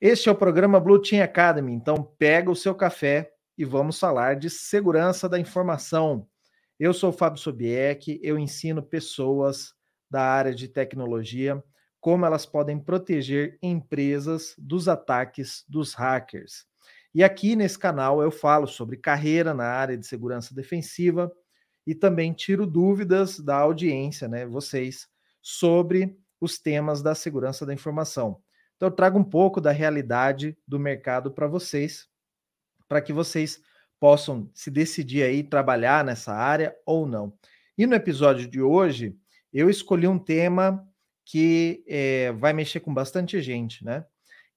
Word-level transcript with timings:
Este 0.00 0.30
é 0.30 0.32
o 0.32 0.34
programa 0.34 0.80
Blue 0.80 0.98
Team 0.98 1.22
Academy, 1.22 1.74
então 1.74 2.02
pega 2.18 2.50
o 2.50 2.56
seu 2.56 2.74
café 2.74 3.34
e 3.58 3.66
vamos 3.66 4.00
falar 4.00 4.34
de 4.36 4.48
segurança 4.48 5.28
da 5.28 5.38
informação. 5.38 6.26
Eu 6.78 6.94
sou 6.94 7.10
o 7.10 7.12
Fábio 7.12 7.38
Sobieck, 7.38 8.18
eu 8.22 8.38
ensino 8.38 8.82
pessoas 8.82 9.74
da 10.10 10.22
área 10.22 10.54
de 10.54 10.68
tecnologia 10.68 11.62
como 12.00 12.24
elas 12.24 12.46
podem 12.46 12.78
proteger 12.78 13.58
empresas 13.62 14.54
dos 14.56 14.88
ataques 14.88 15.66
dos 15.68 15.92
hackers. 15.92 16.64
E 17.14 17.22
aqui 17.22 17.54
nesse 17.54 17.78
canal 17.78 18.22
eu 18.22 18.30
falo 18.30 18.66
sobre 18.66 18.96
carreira 18.96 19.52
na 19.52 19.66
área 19.66 19.98
de 19.98 20.06
segurança 20.06 20.54
defensiva 20.54 21.30
e 21.86 21.94
também 21.94 22.32
tiro 22.32 22.66
dúvidas 22.66 23.38
da 23.38 23.58
audiência, 23.58 24.26
né, 24.28 24.46
vocês, 24.46 25.06
sobre 25.42 26.18
os 26.40 26.58
temas 26.58 27.02
da 27.02 27.14
segurança 27.14 27.66
da 27.66 27.74
informação. 27.74 28.40
Então 28.80 28.88
eu 28.88 28.94
trago 28.94 29.18
um 29.18 29.24
pouco 29.24 29.60
da 29.60 29.72
realidade 29.72 30.56
do 30.66 30.80
mercado 30.80 31.30
para 31.30 31.46
vocês, 31.46 32.08
para 32.88 33.02
que 33.02 33.12
vocês 33.12 33.60
possam 34.00 34.50
se 34.54 34.70
decidir 34.70 35.22
aí 35.22 35.42
trabalhar 35.42 36.02
nessa 36.02 36.32
área 36.32 36.74
ou 36.86 37.06
não. 37.06 37.30
E 37.76 37.86
no 37.86 37.94
episódio 37.94 38.48
de 38.48 38.62
hoje, 38.62 39.14
eu 39.52 39.68
escolhi 39.68 40.08
um 40.08 40.18
tema 40.18 40.82
que 41.26 41.84
é, 41.86 42.32
vai 42.32 42.54
mexer 42.54 42.80
com 42.80 42.94
bastante 42.94 43.38
gente, 43.42 43.84
né? 43.84 44.06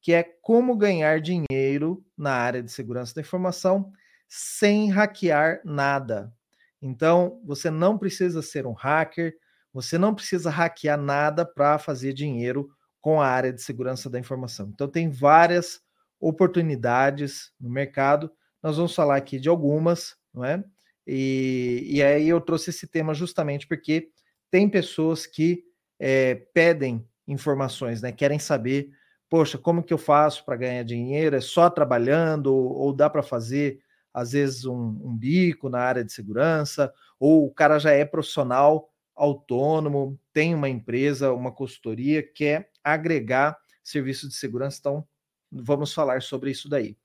Que 0.02 0.14
é 0.14 0.23
como 0.23 0.78
ganhar 0.78 1.20
dinheiro 1.20 2.02
na 2.17 2.31
área 2.31 2.64
de 2.64 2.72
segurança 2.72 3.14
da 3.14 3.20
informação 3.20 3.92
sem 4.30 4.90
hackear 4.90 5.59
nada. 5.66 6.34
Então, 6.81 7.42
você 7.44 7.70
não 7.70 7.98
precisa 7.98 8.42
ser 8.42 8.66
um 8.66 8.72
hacker, 8.72 9.36
você 9.73 9.98
não 9.98 10.16
precisa 10.16 10.50
hackear 10.50 10.98
nada 10.98 11.45
para 11.45 11.78
fazer 11.78 12.14
dinheiro 12.14 12.70
com 13.03 13.20
a 13.21 13.27
área 13.27 13.52
de 13.52 13.62
segurança 13.62 14.09
da 14.09 14.17
informação. 14.17 14.71
Então, 14.73 14.88
tem 14.88 15.09
várias 15.09 15.81
oportunidades 16.21 17.52
no 17.59 17.70
mercado. 17.70 18.31
Nós 18.61 18.77
vamos 18.77 18.95
falar 18.95 19.17
aqui 19.17 19.41
de 19.41 19.50
algumas, 19.50 20.16
não 20.33 20.45
é? 20.45 20.64
E, 21.05 21.86
e 21.86 22.02
aí 22.02 22.30
eu 22.30 22.39
trouxe 22.39 22.69
esse 22.69 22.88
tema 22.88 23.13
justamente 23.13 23.67
porque 23.67 24.08
tem 24.50 24.69
pessoas 24.69 25.25
que 25.25 25.66
é, 26.00 26.36
pedem 26.53 27.05
informações, 27.28 28.02
né? 28.02 28.13
Querem 28.13 28.39
saber, 28.39 28.89
poxa, 29.30 29.58
como 29.58 29.83
que 29.83 29.94
eu 29.94 29.97
faço 29.97 30.45
para 30.45 30.56
ganhar 30.56 30.83
dinheiro? 30.83 31.35
É 31.35 31.41
só 31.41 31.69
trabalhando 31.69 32.56
ou, 32.56 32.72
ou 32.72 32.94
dá 32.94 33.09
para 33.09 33.22
fazer 33.22 33.81
às 34.13 34.31
vezes 34.31 34.63
um, 34.63 34.97
um, 35.03 35.13
bico 35.13 35.67
na 35.67 35.80
área 35.80 36.06
de 36.06 36.13
segurança? 36.13 36.89
Ou 37.19 37.47
o 37.47 37.53
cara 37.53 37.80
já 37.80 37.91
é 37.91 38.06
profissional 38.06 38.89
autônomo, 39.13 40.17
tem 40.31 40.56
uma 40.56 40.69
empresa, 40.69 41.33
uma 41.33 41.52
consultoria, 41.52 42.23
quer 42.23 42.72
agregar 42.84 43.58
serviços 43.84 44.30
de 44.30 44.36
segurança. 44.36 44.78
Então, 44.80 45.08
vamos 45.52 45.94
falar 45.94 46.22
sobre 46.22 46.52
isso 46.52 46.70
daí. 46.70 46.98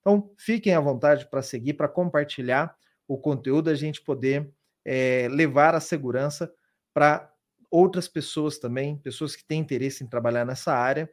Então, 0.00 0.32
fiquem 0.38 0.74
à 0.74 0.80
vontade 0.80 1.28
para 1.28 1.42
seguir, 1.42 1.74
para 1.74 1.88
compartilhar 1.88 2.76
o 3.08 3.18
conteúdo, 3.18 3.70
a 3.70 3.74
gente 3.74 4.02
poder 4.02 4.50
é, 4.84 5.28
levar 5.30 5.74
a 5.74 5.80
segurança 5.80 6.52
para 6.94 7.32
outras 7.70 8.08
pessoas 8.08 8.58
também, 8.58 8.98
pessoas 8.98 9.34
que 9.34 9.44
têm 9.44 9.60
interesse 9.60 10.04
em 10.04 10.06
trabalhar 10.06 10.44
nessa 10.44 10.72
área. 10.72 11.10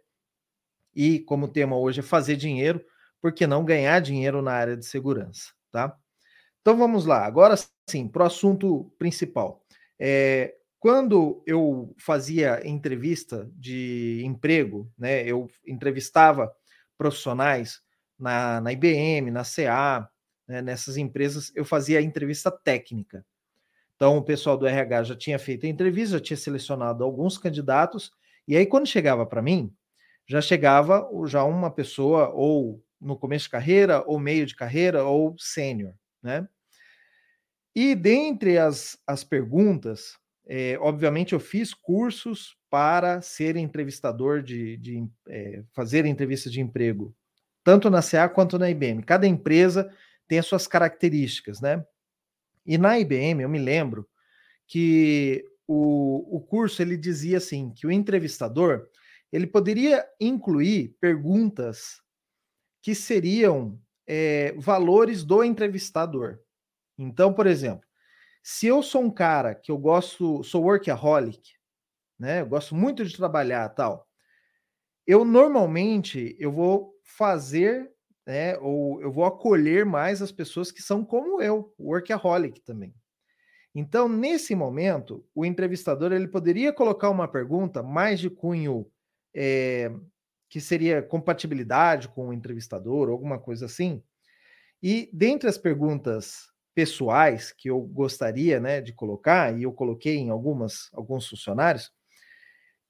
E 0.96 1.20
como 1.20 1.48
tema 1.48 1.78
hoje 1.78 2.02
é 2.02 2.04
fazer 2.04 2.36
dinheiro, 2.36 2.84
por 3.20 3.34
que 3.34 3.48
não 3.48 3.66
ganhar 3.66 4.00
dinheiro 4.00 4.42
na 4.42 4.52
área 4.52 4.78
de 4.78 4.86
segurança, 4.86 5.52
tá? 5.72 5.98
Então 6.62 6.78
vamos 6.78 7.06
lá, 7.06 7.26
agora 7.26 7.56
sim, 7.90 8.08
para 8.08 8.24
o 8.24 8.26
assunto 8.28 8.94
principal. 8.98 9.66
É, 10.00 10.56
quando 10.84 11.42
eu 11.48 11.96
fazia 11.98 12.60
entrevista 12.68 13.50
de 13.56 14.22
emprego, 14.26 14.92
né, 14.98 15.24
eu 15.24 15.50
entrevistava 15.66 16.54
profissionais 16.98 17.80
na, 18.20 18.60
na 18.60 18.74
IBM, 18.74 19.32
na 19.32 19.46
CA, 19.46 20.10
né, 20.46 20.62
nessas 20.62 20.98
empresas, 20.98 21.54
eu 21.56 21.64
fazia 21.64 22.02
entrevista 22.02 22.52
técnica. 22.52 23.26
Então, 23.96 24.18
o 24.18 24.22
pessoal 24.26 24.58
do 24.58 24.68
RH 24.68 25.04
já 25.06 25.16
tinha 25.16 25.40
feito 25.40 25.66
a 25.66 25.70
entrevista, 25.70 26.18
já 26.18 26.22
tinha 26.22 26.36
selecionado 26.36 27.02
alguns 27.02 27.38
candidatos, 27.38 28.12
e 28.46 28.58
aí, 28.58 28.66
quando 28.66 28.86
chegava 28.86 29.26
para 29.26 29.42
mim, 29.42 29.74
já 30.28 30.42
chegava 30.42 31.10
já 31.28 31.46
uma 31.46 31.72
pessoa, 31.72 32.28
ou 32.34 32.84
no 33.00 33.18
começo 33.18 33.46
de 33.46 33.52
carreira, 33.52 34.04
ou 34.06 34.20
meio 34.20 34.46
de 34.46 34.54
carreira, 34.54 35.06
ou 35.06 35.34
sênior, 35.40 35.94
né? 36.22 36.46
E 37.74 37.96
dentre 37.96 38.58
as, 38.58 38.98
as 39.08 39.24
perguntas, 39.24 40.22
é, 40.46 40.78
obviamente, 40.80 41.34
eu 41.34 41.40
fiz 41.40 41.74
cursos 41.74 42.58
para 42.70 43.22
ser 43.22 43.56
entrevistador 43.56 44.42
de, 44.42 44.78
de 44.78 45.08
é, 45.28 45.64
fazer 45.74 46.06
entrevista 46.06 46.50
de 46.50 46.60
emprego, 46.60 47.16
tanto 47.64 47.90
na 47.90 48.02
CA 48.02 48.28
quanto 48.28 48.60
na 48.60 48.70
IBM. 48.70 49.04
Cada 49.04 49.28
empresa 49.28 49.90
tem 50.28 50.40
as 50.40 50.46
suas 50.46 50.68
características, 50.68 51.62
né? 51.62 51.86
E 52.66 52.78
na 52.78 53.00
IBM, 53.00 53.42
eu 53.42 53.50
me 53.50 53.60
lembro 53.60 54.08
que 54.68 55.46
o, 55.68 56.38
o 56.38 56.42
curso 56.42 56.82
ele 56.82 56.98
dizia 56.98 57.38
assim 57.38 57.72
que 57.72 57.86
o 57.86 57.92
entrevistador 57.92 58.88
ele 59.32 59.48
poderia 59.48 60.06
incluir 60.20 60.96
perguntas 61.00 62.02
que 62.82 62.94
seriam 62.94 63.80
é, 64.06 64.54
valores 64.58 65.24
do 65.24 65.44
entrevistador. 65.44 66.40
Então, 66.98 67.34
por 67.34 67.48
exemplo, 67.48 67.88
se 68.44 68.68
eu 68.68 68.84
sou 68.84 69.02
um 69.02 69.10
cara 69.10 69.56
que 69.56 69.72
eu 69.72 69.78
gosto, 69.78 70.44
sou 70.44 70.64
workaholic, 70.64 71.54
né? 72.20 72.42
Eu 72.42 72.48
gosto 72.48 72.76
muito 72.76 73.06
de 73.06 73.16
trabalhar, 73.16 73.70
tal. 73.70 74.06
Eu 75.08 75.24
normalmente 75.24 76.36
eu 76.38 76.52
vou 76.52 76.94
fazer, 77.04 77.90
né, 78.26 78.58
ou 78.60 79.02
eu 79.02 79.12
vou 79.12 79.26
acolher 79.26 79.86
mais 79.86 80.22
as 80.22 80.32
pessoas 80.32 80.72
que 80.72 80.82
são 80.82 81.06
como 81.06 81.42
eu, 81.42 81.74
workaholic 81.80 82.62
também. 82.62 82.94
Então, 83.76 84.08
nesse 84.08 84.54
momento, 84.54 85.26
o 85.34 85.46
entrevistador 85.46 86.12
ele 86.12 86.28
poderia 86.28 86.72
colocar 86.72 87.10
uma 87.10 87.28
pergunta 87.28 87.82
mais 87.82 88.20
de 88.20 88.30
cunho 88.30 88.86
é, 89.34 89.92
que 90.50 90.62
seria 90.62 91.02
compatibilidade 91.02 92.08
com 92.10 92.28
o 92.28 92.34
entrevistador, 92.34 93.10
alguma 93.10 93.40
coisa 93.40 93.66
assim. 93.66 94.04
E 94.82 95.10
dentre 95.12 95.50
as 95.50 95.58
perguntas 95.58 96.53
pessoais 96.76 97.52
que 97.52 97.70
eu 97.70 97.80
gostaria 97.80 98.60
né, 98.60 98.82
de 98.82 98.94
colocar, 98.94 99.58
e 99.58 99.64
eu 99.64 99.72
coloquei 99.72 100.16
em 100.16 100.30
algumas, 100.30 100.90
alguns 100.94 101.28
funcionários, 101.28 101.92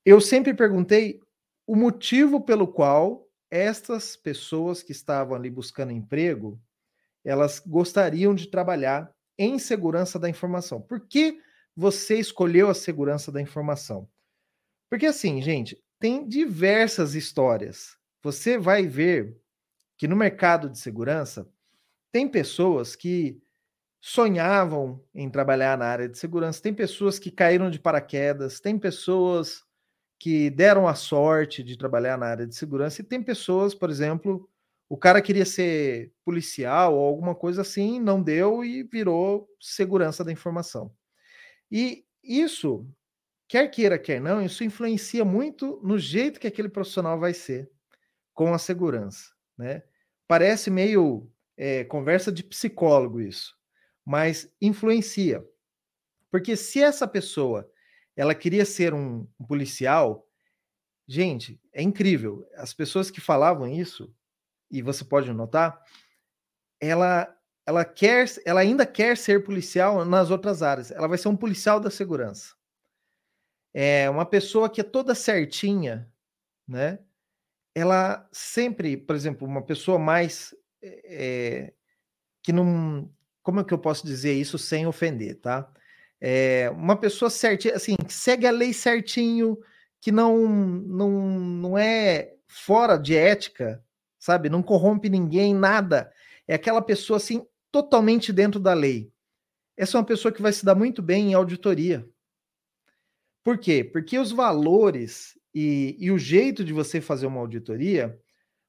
eu 0.06 0.20
sempre 0.20 0.54
perguntei 0.54 1.20
o 1.66 1.76
motivo 1.76 2.42
pelo 2.42 2.68
qual 2.68 3.28
estas 3.50 4.16
pessoas 4.16 4.82
que 4.82 4.92
estavam 4.92 5.36
ali 5.36 5.50
buscando 5.50 5.92
emprego, 5.92 6.60
elas 7.24 7.60
gostariam 7.60 8.34
de 8.34 8.48
trabalhar 8.48 9.14
em 9.38 9.58
segurança 9.60 10.20
da 10.20 10.30
informação. 10.30 10.82
Por 10.82 11.08
que 11.08 11.40
você 11.76 12.18
escolheu 12.20 12.70
a 12.70 12.74
segurança 12.74 13.32
da 13.32 13.42
informação? 13.42 14.10
Porque 14.90 15.06
assim, 15.06 15.42
gente, 15.42 15.82
tem 16.00 16.28
diversas 16.28 17.16
histórias. 17.16 17.98
Você 18.22 18.58
vai 18.58 18.88
ver 18.88 19.38
que 19.98 20.08
no 20.08 20.16
mercado 20.16 20.70
de 20.70 20.78
segurança 20.78 21.48
tem 22.12 22.28
pessoas 22.28 22.96
que 22.96 23.42
sonhavam 24.06 25.02
em 25.16 25.30
trabalhar 25.30 25.78
na 25.78 25.86
área 25.86 26.10
de 26.10 26.18
segurança, 26.18 26.62
tem 26.62 26.74
pessoas 26.74 27.18
que 27.18 27.32
caíram 27.32 27.72
de 27.72 27.80
paraquedas, 27.80 28.60
tem 28.60 28.78
pessoas 28.78 29.64
que 30.20 30.50
deram 30.50 30.90
a 30.90 30.94
sorte 30.94 31.64
de 31.64 31.78
trabalhar 31.78 32.18
na 32.18 32.26
área 32.26 32.46
de 32.46 32.54
segurança, 32.54 33.00
e 33.00 33.06
tem 33.06 33.24
pessoas, 33.24 33.74
por 33.74 33.90
exemplo, 33.90 34.50
o 34.90 34.98
cara 34.98 35.22
queria 35.22 35.46
ser 35.46 36.12
policial 36.26 36.94
ou 36.94 37.08
alguma 37.08 37.34
coisa 37.34 37.62
assim, 37.62 37.98
não 37.98 38.22
deu 38.22 38.62
e 38.62 38.84
virou 38.84 39.48
segurança 39.58 40.22
da 40.22 40.34
informação. 40.34 40.94
E 41.72 42.04
isso, 42.22 42.86
quer 43.48 43.70
queira, 43.70 43.98
quer 43.98 44.20
não, 44.20 44.42
isso 44.42 44.66
influencia 44.66 45.24
muito 45.24 45.80
no 45.82 45.98
jeito 45.98 46.42
que 46.42 46.48
aquele 46.48 46.68
profissional 46.68 47.18
vai 47.18 47.34
ser 47.34 47.72
com 48.34 48.54
a 48.54 48.58
segurança, 48.58 49.32
né? 49.58 49.82
Parece 50.28 50.70
meio 50.70 51.32
é, 51.56 51.86
conversa 51.86 52.34
de 52.34 52.44
psicólogo 52.44 53.22
isso 53.22 53.63
mas 54.06 54.52
influencia. 54.62 55.46
Porque 56.30 56.56
se 56.56 56.82
essa 56.82 57.08
pessoa 57.08 57.70
ela 58.16 58.36
queria 58.36 58.66
ser 58.66 58.94
um, 58.94 59.28
policial, 59.48 60.28
gente, 61.08 61.60
é 61.72 61.82
incrível. 61.82 62.48
As 62.56 62.74
pessoas 62.74 63.10
que 63.10 63.22
falavam 63.22 63.68
isso, 63.68 64.14
e 64.70 64.82
você 64.82 65.04
pode 65.04 65.32
notar, 65.32 65.82
ela 66.80 67.36
ela 67.66 67.86
quer, 67.86 68.26
ela 68.46 68.60
ainda 68.60 68.86
quer 68.86 69.16
ser 69.16 69.44
policial 69.46 70.04
nas 70.04 70.30
outras 70.30 70.62
áreas. 70.62 70.92
Ela 70.92 71.08
vai 71.08 71.18
ser 71.18 71.30
um 71.30 71.38
policial 71.38 71.80
da 71.80 71.90
segurança. 71.90 72.54
É 73.74 74.10
uma 74.10 74.26
pessoa 74.26 74.70
que 74.70 74.82
é 74.82 74.84
toda 74.84 75.16
certinha, 75.16 76.12
né? 76.68 77.00
Ela 77.74 78.28
sempre, 78.34 78.98
por 78.98 79.16
exemplo, 79.16 79.48
uma 79.48 79.62
pessoa 79.62 79.98
mais 79.98 80.54
é, 80.82 81.74
que 82.44 82.52
não 82.52 83.10
como 83.44 83.60
é 83.60 83.64
que 83.64 83.74
eu 83.74 83.78
posso 83.78 84.06
dizer 84.08 84.34
isso 84.34 84.58
sem 84.58 84.88
ofender, 84.88 85.36
tá? 85.36 85.70
É 86.20 86.70
uma 86.72 86.96
pessoa 86.96 87.30
certinha, 87.30 87.76
assim, 87.76 87.96
que 87.98 88.14
segue 88.14 88.48
a 88.48 88.52
lei 88.52 88.74
certinho, 88.74 89.58
que 90.00 90.12
não, 90.12 90.48
não, 90.48 91.12
não 91.12 91.78
é 91.78 92.34
fora 92.48 92.98
de 92.98 93.16
ética, 93.16 93.84
sabe? 94.18 94.50
Não 94.50 94.64
corrompe 94.64 95.10
ninguém, 95.10 95.54
nada. 95.54 96.12
É 96.48 96.56
aquela 96.56 96.82
pessoa 96.82 97.18
assim 97.18 97.46
totalmente 97.70 98.32
dentro 98.32 98.60
da 98.60 98.74
lei. 98.74 99.12
Essa 99.76 99.98
é 99.98 100.00
uma 100.00 100.06
pessoa 100.06 100.32
que 100.32 100.42
vai 100.42 100.54
se 100.54 100.64
dar 100.64 100.76
muito 100.76 101.02
bem 101.02 101.32
em 101.32 101.34
auditoria. 101.34 102.08
Por 103.44 103.58
quê? 103.58 103.84
Porque 103.84 104.18
os 104.18 104.32
valores 104.32 105.38
e, 105.54 105.98
e 106.00 106.12
o 106.12 106.18
jeito 106.18 106.64
de 106.64 106.72
você 106.72 107.02
fazer 107.02 107.26
uma 107.26 107.42
auditoria, 107.42 108.18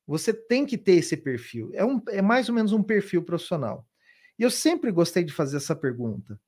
você 0.07 0.35
tem 0.35 0.67
que 0.67 0.77
ter 0.77 0.95
esse 0.95 1.17
perfil. 1.17 1.71
É, 1.73 1.85
um, 1.85 2.03
é 2.09 2.21
mais 2.21 2.49
ou 2.49 2.55
menos 2.55 2.73
um 2.73 2.83
perfil 2.83 3.23
profissional. 3.23 3.87
E 4.39 4.43
eu 4.43 4.51
sempre 4.51 4.91
gostei 4.91 5.25
de 5.25 5.33
fazer 5.33 5.57
essa 5.59 5.77
pergunta, 5.77 6.39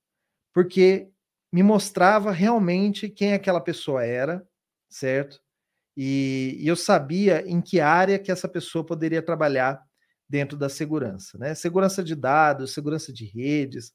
porque 0.52 1.08
me 1.52 1.62
mostrava 1.62 2.30
realmente 2.32 3.08
quem 3.08 3.32
aquela 3.32 3.60
pessoa 3.60 4.04
era, 4.04 4.46
certo? 4.88 5.40
E, 5.96 6.56
e, 6.60 6.68
eu 6.68 6.76
sabia 6.76 7.42
em 7.48 7.60
que 7.60 7.80
área 7.80 8.18
que 8.18 8.30
essa 8.30 8.48
pessoa 8.48 8.84
poderia 8.84 9.22
trabalhar 9.22 9.82
dentro 10.28 10.58
da 10.58 10.68
segurança, 10.68 11.38
né? 11.38 11.54
Segurança 11.54 12.04
de 12.04 12.14
dados, 12.14 12.74
segurança 12.74 13.12
de 13.12 13.24
redes. 13.24 13.92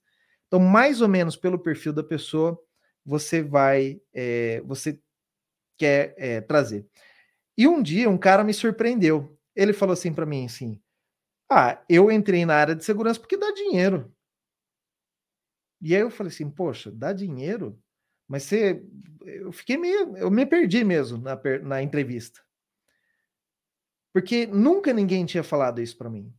Então, 0.47 0.59
mais 0.59 1.01
ou 1.01 1.07
menos 1.07 1.35
pelo 1.35 1.59
perfil 1.59 1.93
da 1.93 2.03
pessoa, 2.03 2.59
você 3.05 3.43
vai, 3.43 4.01
é, 4.13 4.61
você 4.61 4.99
quer 5.77 6.15
é, 6.17 6.41
trazer. 6.41 6.88
E 7.57 7.67
um 7.67 7.81
dia 7.81 8.09
um 8.09 8.17
cara 8.17 8.43
me 8.43 8.53
surpreendeu. 8.53 9.38
Ele 9.55 9.73
falou 9.73 9.93
assim 9.93 10.13
para 10.13 10.25
mim 10.25 10.45
assim: 10.45 10.81
"Ah, 11.51 11.83
eu 11.89 12.12
entrei 12.12 12.45
na 12.45 12.56
área 12.56 12.75
de 12.75 12.83
segurança 12.86 13.19
porque 13.19 13.38
dá 13.38 13.51
dinheiro". 13.53 14.12
E 15.81 15.95
aí 15.95 16.01
eu 16.01 16.09
falei 16.12 16.31
assim: 16.31 16.50
"Poxa, 16.50 16.92
dá 16.92 17.12
dinheiro?" 17.13 17.77
Mas 18.27 18.44
você, 18.44 18.81
eu 19.25 19.51
fiquei 19.51 19.77
meio, 19.77 20.15
eu 20.18 20.31
me 20.31 20.45
perdi 20.45 20.83
mesmo 20.83 21.18
na, 21.18 21.39
na 21.63 21.81
entrevista. 21.83 22.39
Porque 24.13 24.48
nunca 24.48 24.94
ninguém 24.94 25.25
tinha 25.25 25.44
falado 25.44 25.81
isso 25.81 25.98
para 25.98 26.09
mim. 26.09 26.33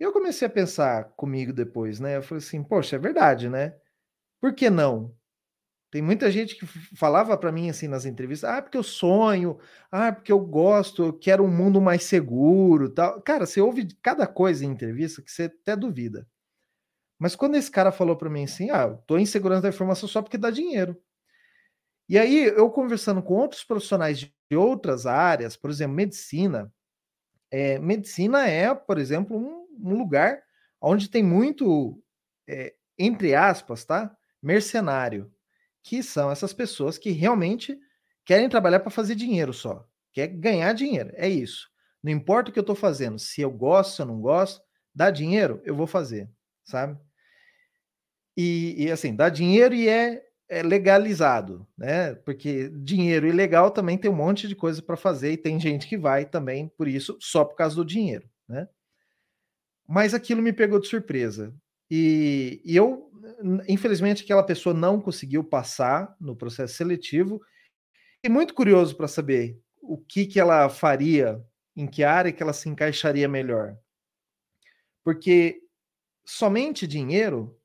Eu 0.00 0.10
comecei 0.12 0.46
a 0.46 0.50
pensar 0.50 1.04
comigo 1.16 1.52
depois, 1.52 2.00
né? 2.00 2.16
Eu 2.16 2.22
falei 2.22 2.42
assim, 2.42 2.62
poxa, 2.62 2.96
é 2.96 2.98
verdade, 2.98 3.48
né? 3.48 3.74
Por 4.40 4.54
que 4.54 4.70
não? 4.70 5.14
Tem 5.96 6.02
muita 6.02 6.30
gente 6.30 6.56
que 6.56 6.66
falava 6.94 7.38
para 7.38 7.50
mim 7.50 7.70
assim 7.70 7.88
nas 7.88 8.04
entrevistas, 8.04 8.50
ah, 8.50 8.60
porque 8.60 8.76
eu 8.76 8.82
sonho, 8.82 9.58
ah, 9.90 10.12
porque 10.12 10.30
eu 10.30 10.38
gosto, 10.38 11.04
eu 11.06 11.12
quero 11.14 11.42
um 11.42 11.48
mundo 11.48 11.80
mais 11.80 12.04
seguro, 12.04 12.90
tal. 12.90 13.18
Cara, 13.22 13.46
você 13.46 13.62
ouve 13.62 13.88
cada 14.02 14.26
coisa 14.26 14.62
em 14.62 14.68
entrevista 14.68 15.22
que 15.22 15.32
você 15.32 15.44
até 15.44 15.74
duvida. 15.74 16.28
Mas 17.18 17.34
quando 17.34 17.54
esse 17.54 17.70
cara 17.70 17.90
falou 17.90 18.14
para 18.14 18.28
mim 18.28 18.44
assim, 18.44 18.70
ah, 18.70 18.88
eu 18.88 18.96
tô 19.06 19.16
em 19.16 19.24
segurança 19.24 19.62
da 19.62 19.70
informação 19.70 20.06
só 20.06 20.20
porque 20.20 20.36
dá 20.36 20.50
dinheiro. 20.50 21.00
E 22.06 22.18
aí, 22.18 22.44
eu 22.44 22.70
conversando 22.70 23.22
com 23.22 23.32
outros 23.32 23.64
profissionais 23.64 24.18
de 24.18 24.30
outras 24.54 25.06
áreas, 25.06 25.56
por 25.56 25.70
exemplo, 25.70 25.96
medicina, 25.96 26.70
é, 27.50 27.78
medicina 27.78 28.46
é, 28.46 28.74
por 28.74 28.98
exemplo, 28.98 29.34
um, 29.34 29.66
um 29.80 29.96
lugar 29.96 30.42
onde 30.78 31.08
tem 31.08 31.22
muito, 31.22 31.98
é, 32.46 32.74
entre 32.98 33.34
aspas, 33.34 33.86
tá? 33.86 34.14
Mercenário, 34.42 35.32
que 35.86 36.02
são 36.02 36.32
essas 36.32 36.52
pessoas 36.52 36.98
que 36.98 37.12
realmente 37.12 37.78
querem 38.24 38.48
trabalhar 38.48 38.80
para 38.80 38.90
fazer 38.90 39.14
dinheiro 39.14 39.52
só, 39.52 39.88
quer 40.12 40.26
ganhar 40.26 40.72
dinheiro, 40.72 41.12
é 41.14 41.28
isso. 41.28 41.70
Não 42.02 42.10
importa 42.10 42.50
o 42.50 42.52
que 42.52 42.58
eu 42.58 42.62
estou 42.62 42.74
fazendo, 42.74 43.20
se 43.20 43.40
eu 43.40 43.52
gosto, 43.52 43.94
se 43.94 44.02
eu 44.02 44.06
não 44.06 44.20
gosto, 44.20 44.60
dá 44.92 45.12
dinheiro, 45.12 45.62
eu 45.64 45.76
vou 45.76 45.86
fazer, 45.86 46.28
sabe? 46.64 46.98
E, 48.36 48.74
e 48.84 48.90
assim, 48.90 49.14
dá 49.14 49.28
dinheiro 49.28 49.74
e 49.76 49.88
é, 49.88 50.24
é, 50.48 50.60
legalizado, 50.60 51.64
né? 51.78 52.16
Porque 52.16 52.68
dinheiro 52.68 53.28
ilegal 53.28 53.70
também 53.70 53.96
tem 53.96 54.10
um 54.10 54.16
monte 54.16 54.48
de 54.48 54.56
coisa 54.56 54.82
para 54.82 54.96
fazer 54.96 55.32
e 55.32 55.36
tem 55.36 55.58
gente 55.60 55.86
que 55.86 55.96
vai 55.96 56.24
também 56.26 56.68
por 56.76 56.88
isso, 56.88 57.16
só 57.20 57.44
por 57.44 57.54
causa 57.54 57.76
do 57.76 57.84
dinheiro, 57.84 58.28
né? 58.48 58.68
Mas 59.88 60.14
aquilo 60.14 60.42
me 60.42 60.52
pegou 60.52 60.80
de 60.80 60.88
surpresa. 60.88 61.54
E, 61.88 62.60
e 62.64 62.74
eu, 62.74 63.05
infelizmente, 63.68 64.24
aquela 64.24 64.42
pessoa 64.42 64.74
não 64.74 65.00
conseguiu 65.00 65.42
passar 65.44 66.14
no 66.20 66.36
processo 66.36 66.74
seletivo. 66.74 67.40
E 68.22 68.28
muito 68.28 68.54
curioso 68.54 68.96
para 68.96 69.08
saber 69.08 69.60
o 69.80 69.98
que, 69.98 70.26
que 70.26 70.40
ela 70.40 70.68
faria, 70.68 71.44
em 71.76 71.86
que 71.86 72.02
área 72.02 72.32
que 72.32 72.42
ela 72.42 72.52
se 72.52 72.68
encaixaria 72.68 73.28
melhor. 73.28 73.76
Porque 75.04 75.62
somente 76.24 76.86
dinheiro 76.86 77.56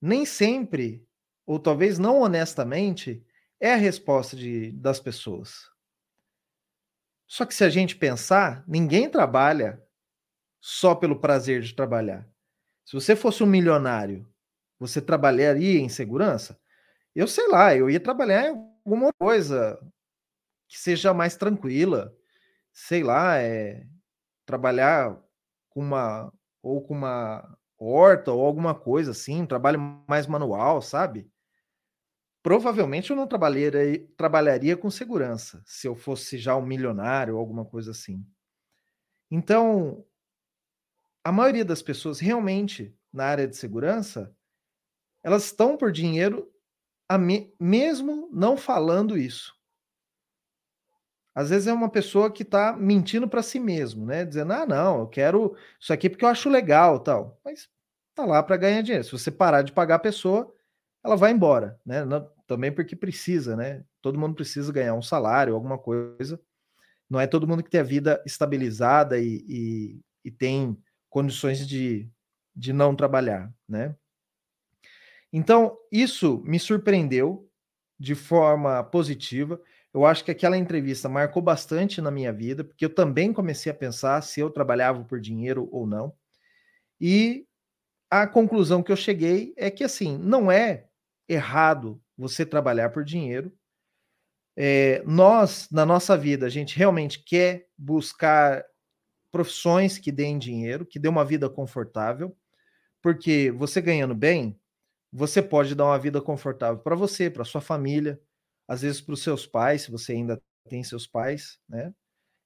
nem 0.00 0.24
sempre, 0.24 1.06
ou 1.44 1.58
talvez 1.58 1.98
não 1.98 2.20
honestamente, 2.20 3.22
é 3.60 3.74
a 3.74 3.76
resposta 3.76 4.36
de, 4.36 4.72
das 4.72 4.98
pessoas. 4.98 5.68
Só 7.26 7.44
que 7.44 7.54
se 7.54 7.62
a 7.62 7.68
gente 7.68 7.94
pensar, 7.94 8.64
ninguém 8.66 9.08
trabalha 9.08 9.82
só 10.60 10.94
pelo 10.94 11.20
prazer 11.20 11.60
de 11.62 11.74
trabalhar. 11.74 12.26
Se 12.84 12.94
você 12.94 13.14
fosse 13.14 13.42
um 13.42 13.46
milionário, 13.46 14.29
você 14.80 15.00
trabalharia 15.02 15.78
em 15.80 15.88
segurança? 15.90 16.58
Eu 17.14 17.28
sei 17.28 17.48
lá, 17.48 17.76
eu 17.76 17.90
ia 17.90 18.00
trabalhar 18.00 18.46
em 18.48 18.56
alguma 18.84 19.12
coisa 19.12 19.78
que 20.68 20.78
seja 20.78 21.14
mais 21.14 21.36
tranquila. 21.36 22.14
Sei 22.72 23.02
lá, 23.02 23.38
é 23.38 23.86
trabalhar 24.46 25.16
com 25.70 25.80
uma 25.80 26.32
ou 26.62 26.82
com 26.82 26.94
uma 26.94 27.58
horta 27.78 28.32
ou 28.32 28.44
alguma 28.44 28.74
coisa 28.74 29.12
assim, 29.12 29.42
um 29.42 29.46
trabalho 29.46 29.80
mais 30.08 30.26
manual, 30.26 30.82
sabe? 30.82 31.30
Provavelmente 32.42 33.10
eu 33.10 33.16
não 33.16 33.26
trabalharia, 33.26 34.06
trabalharia 34.16 34.76
com 34.76 34.90
segurança, 34.90 35.62
se 35.66 35.86
eu 35.86 35.94
fosse 35.94 36.38
já 36.38 36.56
um 36.56 36.64
milionário 36.64 37.34
ou 37.34 37.40
alguma 37.40 37.64
coisa 37.64 37.90
assim. 37.90 38.24
Então, 39.30 40.04
a 41.24 41.30
maioria 41.30 41.64
das 41.64 41.82
pessoas 41.82 42.18
realmente 42.18 42.96
na 43.12 43.24
área 43.26 43.46
de 43.46 43.56
segurança, 43.56 44.34
elas 45.22 45.44
estão 45.44 45.76
por 45.76 45.92
dinheiro, 45.92 46.50
me, 47.18 47.52
mesmo 47.58 48.28
não 48.32 48.56
falando 48.56 49.18
isso. 49.18 49.54
Às 51.34 51.50
vezes 51.50 51.68
é 51.68 51.72
uma 51.72 51.88
pessoa 51.88 52.30
que 52.30 52.42
está 52.42 52.76
mentindo 52.76 53.28
para 53.28 53.42
si 53.42 53.60
mesmo, 53.60 54.04
né? 54.04 54.24
Dizendo, 54.24 54.52
ah, 54.52 54.66
não, 54.66 55.00
eu 55.00 55.06
quero 55.06 55.56
isso 55.80 55.92
aqui 55.92 56.10
porque 56.10 56.24
eu 56.24 56.28
acho 56.28 56.48
legal, 56.48 56.98
tal. 57.00 57.40
Mas 57.44 57.68
tá 58.14 58.24
lá 58.24 58.42
para 58.42 58.56
ganhar 58.56 58.82
dinheiro. 58.82 59.04
Se 59.04 59.12
você 59.12 59.30
parar 59.30 59.62
de 59.62 59.72
pagar 59.72 59.96
a 59.96 60.00
pessoa, 60.00 60.52
ela 61.04 61.16
vai 61.16 61.30
embora, 61.30 61.80
né? 61.86 62.04
Não, 62.04 62.28
também 62.46 62.72
porque 62.72 62.96
precisa, 62.96 63.56
né? 63.56 63.84
Todo 64.02 64.18
mundo 64.18 64.34
precisa 64.34 64.72
ganhar 64.72 64.94
um 64.94 65.02
salário, 65.02 65.54
alguma 65.54 65.78
coisa. 65.78 66.40
Não 67.08 67.20
é 67.20 67.26
todo 67.26 67.46
mundo 67.46 67.62
que 67.62 67.70
tem 67.70 67.80
a 67.80 67.84
vida 67.84 68.22
estabilizada 68.26 69.18
e, 69.18 69.44
e, 69.48 70.00
e 70.24 70.30
tem 70.30 70.76
condições 71.08 71.66
de, 71.66 72.08
de 72.54 72.72
não 72.72 72.94
trabalhar, 72.94 73.52
né? 73.68 73.94
Então, 75.32 75.76
isso 75.92 76.42
me 76.44 76.58
surpreendeu 76.58 77.48
de 77.98 78.14
forma 78.14 78.82
positiva. 78.82 79.60
Eu 79.92 80.04
acho 80.04 80.24
que 80.24 80.30
aquela 80.30 80.56
entrevista 80.56 81.08
marcou 81.08 81.42
bastante 81.42 82.00
na 82.00 82.10
minha 82.10 82.32
vida, 82.32 82.64
porque 82.64 82.84
eu 82.84 82.94
também 82.94 83.32
comecei 83.32 83.70
a 83.70 83.74
pensar 83.74 84.20
se 84.22 84.40
eu 84.40 84.50
trabalhava 84.50 85.04
por 85.04 85.20
dinheiro 85.20 85.68
ou 85.70 85.86
não. 85.86 86.12
E 87.00 87.46
a 88.10 88.26
conclusão 88.26 88.82
que 88.82 88.90
eu 88.90 88.96
cheguei 88.96 89.54
é 89.56 89.70
que, 89.70 89.84
assim, 89.84 90.18
não 90.18 90.50
é 90.50 90.86
errado 91.28 92.02
você 92.16 92.44
trabalhar 92.44 92.90
por 92.90 93.04
dinheiro. 93.04 93.52
É, 94.56 95.02
nós, 95.06 95.68
na 95.70 95.86
nossa 95.86 96.16
vida, 96.16 96.46
a 96.46 96.50
gente 96.50 96.76
realmente 96.76 97.22
quer 97.22 97.68
buscar 97.78 98.64
profissões 99.30 99.96
que 99.96 100.10
deem 100.10 100.38
dinheiro, 100.38 100.84
que 100.84 100.98
dê 100.98 101.08
uma 101.08 101.24
vida 101.24 101.48
confortável, 101.48 102.36
porque 103.00 103.50
você 103.52 103.80
ganhando 103.80 104.14
bem, 104.14 104.58
você 105.12 105.42
pode 105.42 105.74
dar 105.74 105.86
uma 105.86 105.98
vida 105.98 106.20
confortável 106.20 106.78
para 106.82 106.96
você, 106.96 107.30
para 107.30 107.44
sua 107.44 107.60
família, 107.60 108.20
às 108.68 108.82
vezes 108.82 109.00
para 109.00 109.14
os 109.14 109.22
seus 109.22 109.46
pais, 109.46 109.82
se 109.82 109.90
você 109.90 110.12
ainda 110.12 110.40
tem 110.68 110.82
seus 110.84 111.06
pais, 111.06 111.58
né? 111.68 111.92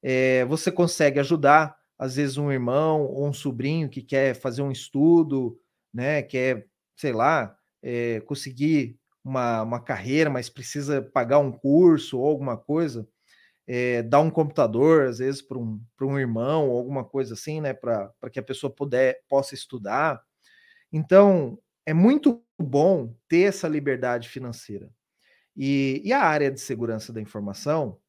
É, 0.02 0.44
você 0.46 0.70
consegue 0.72 1.18
ajudar, 1.20 1.76
às 1.98 2.16
vezes, 2.16 2.36
um 2.36 2.52
irmão 2.52 3.02
ou 3.04 3.26
um 3.28 3.32
sobrinho 3.32 3.88
que 3.88 4.02
quer 4.02 4.34
fazer 4.34 4.62
um 4.62 4.70
estudo, 4.70 5.58
né? 5.92 6.22
Quer, 6.22 6.66
sei 6.96 7.12
lá, 7.12 7.56
é, 7.82 8.20
conseguir 8.22 8.98
uma, 9.24 9.62
uma 9.62 9.80
carreira, 9.80 10.30
mas 10.30 10.48
precisa 10.50 11.02
pagar 11.02 11.38
um 11.38 11.52
curso 11.52 12.18
ou 12.18 12.26
alguma 12.26 12.56
coisa, 12.56 13.08
é, 13.66 14.02
dar 14.02 14.20
um 14.20 14.30
computador, 14.30 15.06
às 15.08 15.18
vezes, 15.18 15.42
para 15.42 15.58
um, 15.58 15.80
um 16.02 16.18
irmão 16.18 16.68
ou 16.70 16.78
alguma 16.78 17.04
coisa 17.04 17.34
assim, 17.34 17.60
né? 17.60 17.74
Para 17.74 18.12
que 18.32 18.38
a 18.40 18.42
pessoa 18.42 18.72
puder, 18.74 19.20
possa 19.28 19.54
estudar. 19.54 20.20
Então, 20.92 21.58
é 21.86 21.92
muito 21.92 22.44
bom 22.58 23.14
ter 23.28 23.42
essa 23.42 23.68
liberdade 23.68 24.28
financeira. 24.28 24.90
E, 25.56 26.00
e 26.04 26.12
a 26.12 26.22
área 26.22 26.50
de 26.50 26.60
segurança 26.60 27.12
da 27.12 27.20
informação, 27.20 28.00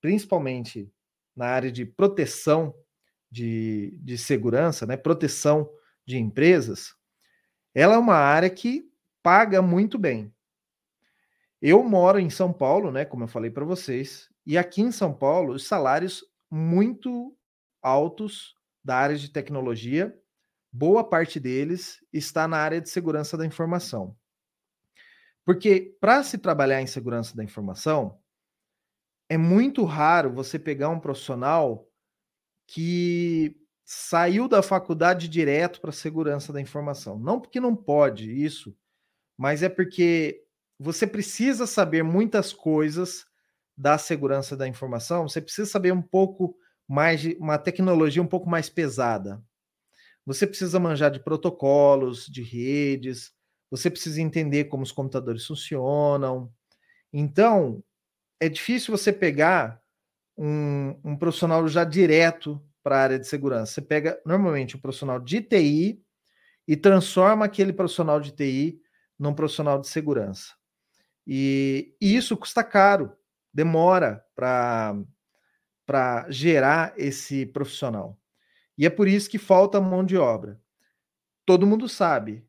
principalmente 0.00 0.92
na 1.34 1.46
área 1.46 1.70
de 1.70 1.84
proteção 1.84 2.74
de, 3.30 3.98
de 4.02 4.18
segurança, 4.18 4.84
né, 4.84 4.96
proteção 4.96 5.70
de 6.06 6.18
empresas, 6.18 6.94
ela 7.74 7.94
é 7.94 7.98
uma 7.98 8.16
área 8.16 8.50
que 8.50 8.90
paga 9.22 9.62
muito 9.62 9.98
bem. 9.98 10.32
Eu 11.60 11.82
moro 11.84 12.18
em 12.18 12.28
São 12.28 12.52
Paulo, 12.52 12.90
né, 12.90 13.04
como 13.04 13.24
eu 13.24 13.28
falei 13.28 13.50
para 13.50 13.64
vocês, 13.64 14.28
e 14.44 14.58
aqui 14.58 14.82
em 14.82 14.92
São 14.92 15.14
Paulo 15.14 15.54
os 15.54 15.66
salários 15.66 16.24
muito 16.50 17.34
altos 17.80 18.56
da 18.84 18.96
área 18.96 19.16
de 19.16 19.30
tecnologia, 19.30 20.14
boa 20.72 21.04
parte 21.04 21.38
deles 21.38 22.02
está 22.12 22.48
na 22.48 22.56
área 22.56 22.80
de 22.80 22.88
segurança 22.88 23.36
da 23.36 23.44
informação. 23.44 24.16
Porque 25.44 25.96
para 26.00 26.22
se 26.22 26.38
trabalhar 26.38 26.80
em 26.80 26.86
segurança 26.86 27.36
da 27.36 27.44
informação, 27.44 28.18
é 29.28 29.36
muito 29.36 29.84
raro 29.84 30.32
você 30.32 30.58
pegar 30.58 30.88
um 30.88 31.00
profissional 31.00 31.88
que 32.66 33.56
saiu 33.84 34.48
da 34.48 34.62
faculdade 34.62 35.28
direto 35.28 35.80
para 35.80 35.92
segurança 35.92 36.52
da 36.52 36.60
informação. 36.60 37.18
Não 37.18 37.40
porque 37.40 37.60
não 37.60 37.74
pode 37.74 38.30
isso, 38.30 38.74
mas 39.36 39.62
é 39.62 39.68
porque 39.68 40.42
você 40.78 41.06
precisa 41.06 41.66
saber 41.66 42.02
muitas 42.02 42.52
coisas 42.52 43.26
da 43.76 43.98
segurança 43.98 44.56
da 44.56 44.68
informação, 44.68 45.28
você 45.28 45.40
precisa 45.40 45.68
saber 45.68 45.92
um 45.92 46.02
pouco 46.02 46.56
mais 46.86 47.20
de 47.20 47.36
uma 47.40 47.58
tecnologia 47.58 48.22
um 48.22 48.26
pouco 48.26 48.48
mais 48.48 48.68
pesada. 48.68 49.42
Você 50.24 50.46
precisa 50.46 50.78
manjar 50.78 51.10
de 51.10 51.20
protocolos, 51.20 52.26
de 52.26 52.42
redes, 52.42 53.32
você 53.70 53.90
precisa 53.90 54.20
entender 54.20 54.64
como 54.64 54.82
os 54.82 54.92
computadores 54.92 55.46
funcionam. 55.46 56.52
Então, 57.12 57.82
é 58.38 58.48
difícil 58.48 58.96
você 58.96 59.12
pegar 59.12 59.80
um, 60.36 60.98
um 61.04 61.16
profissional 61.16 61.66
já 61.68 61.84
direto 61.84 62.62
para 62.82 62.96
a 62.96 63.02
área 63.02 63.18
de 63.18 63.26
segurança. 63.26 63.72
Você 63.72 63.82
pega 63.82 64.20
normalmente 64.26 64.76
um 64.76 64.80
profissional 64.80 65.18
de 65.18 65.40
TI 65.40 66.02
e 66.66 66.76
transforma 66.76 67.44
aquele 67.44 67.72
profissional 67.72 68.20
de 68.20 68.32
TI 68.32 68.80
num 69.18 69.34
profissional 69.34 69.80
de 69.80 69.88
segurança. 69.88 70.52
E, 71.26 71.94
e 72.00 72.16
isso 72.16 72.36
custa 72.36 72.64
caro, 72.64 73.12
demora 73.52 74.24
para 74.34 74.96
gerar 76.28 76.94
esse 76.96 77.46
profissional. 77.46 78.18
E 78.76 78.86
é 78.86 78.90
por 78.90 79.06
isso 79.06 79.28
que 79.28 79.38
falta 79.38 79.80
mão 79.80 80.04
de 80.04 80.16
obra. 80.16 80.60
Todo 81.44 81.66
mundo 81.66 81.88
sabe, 81.88 82.44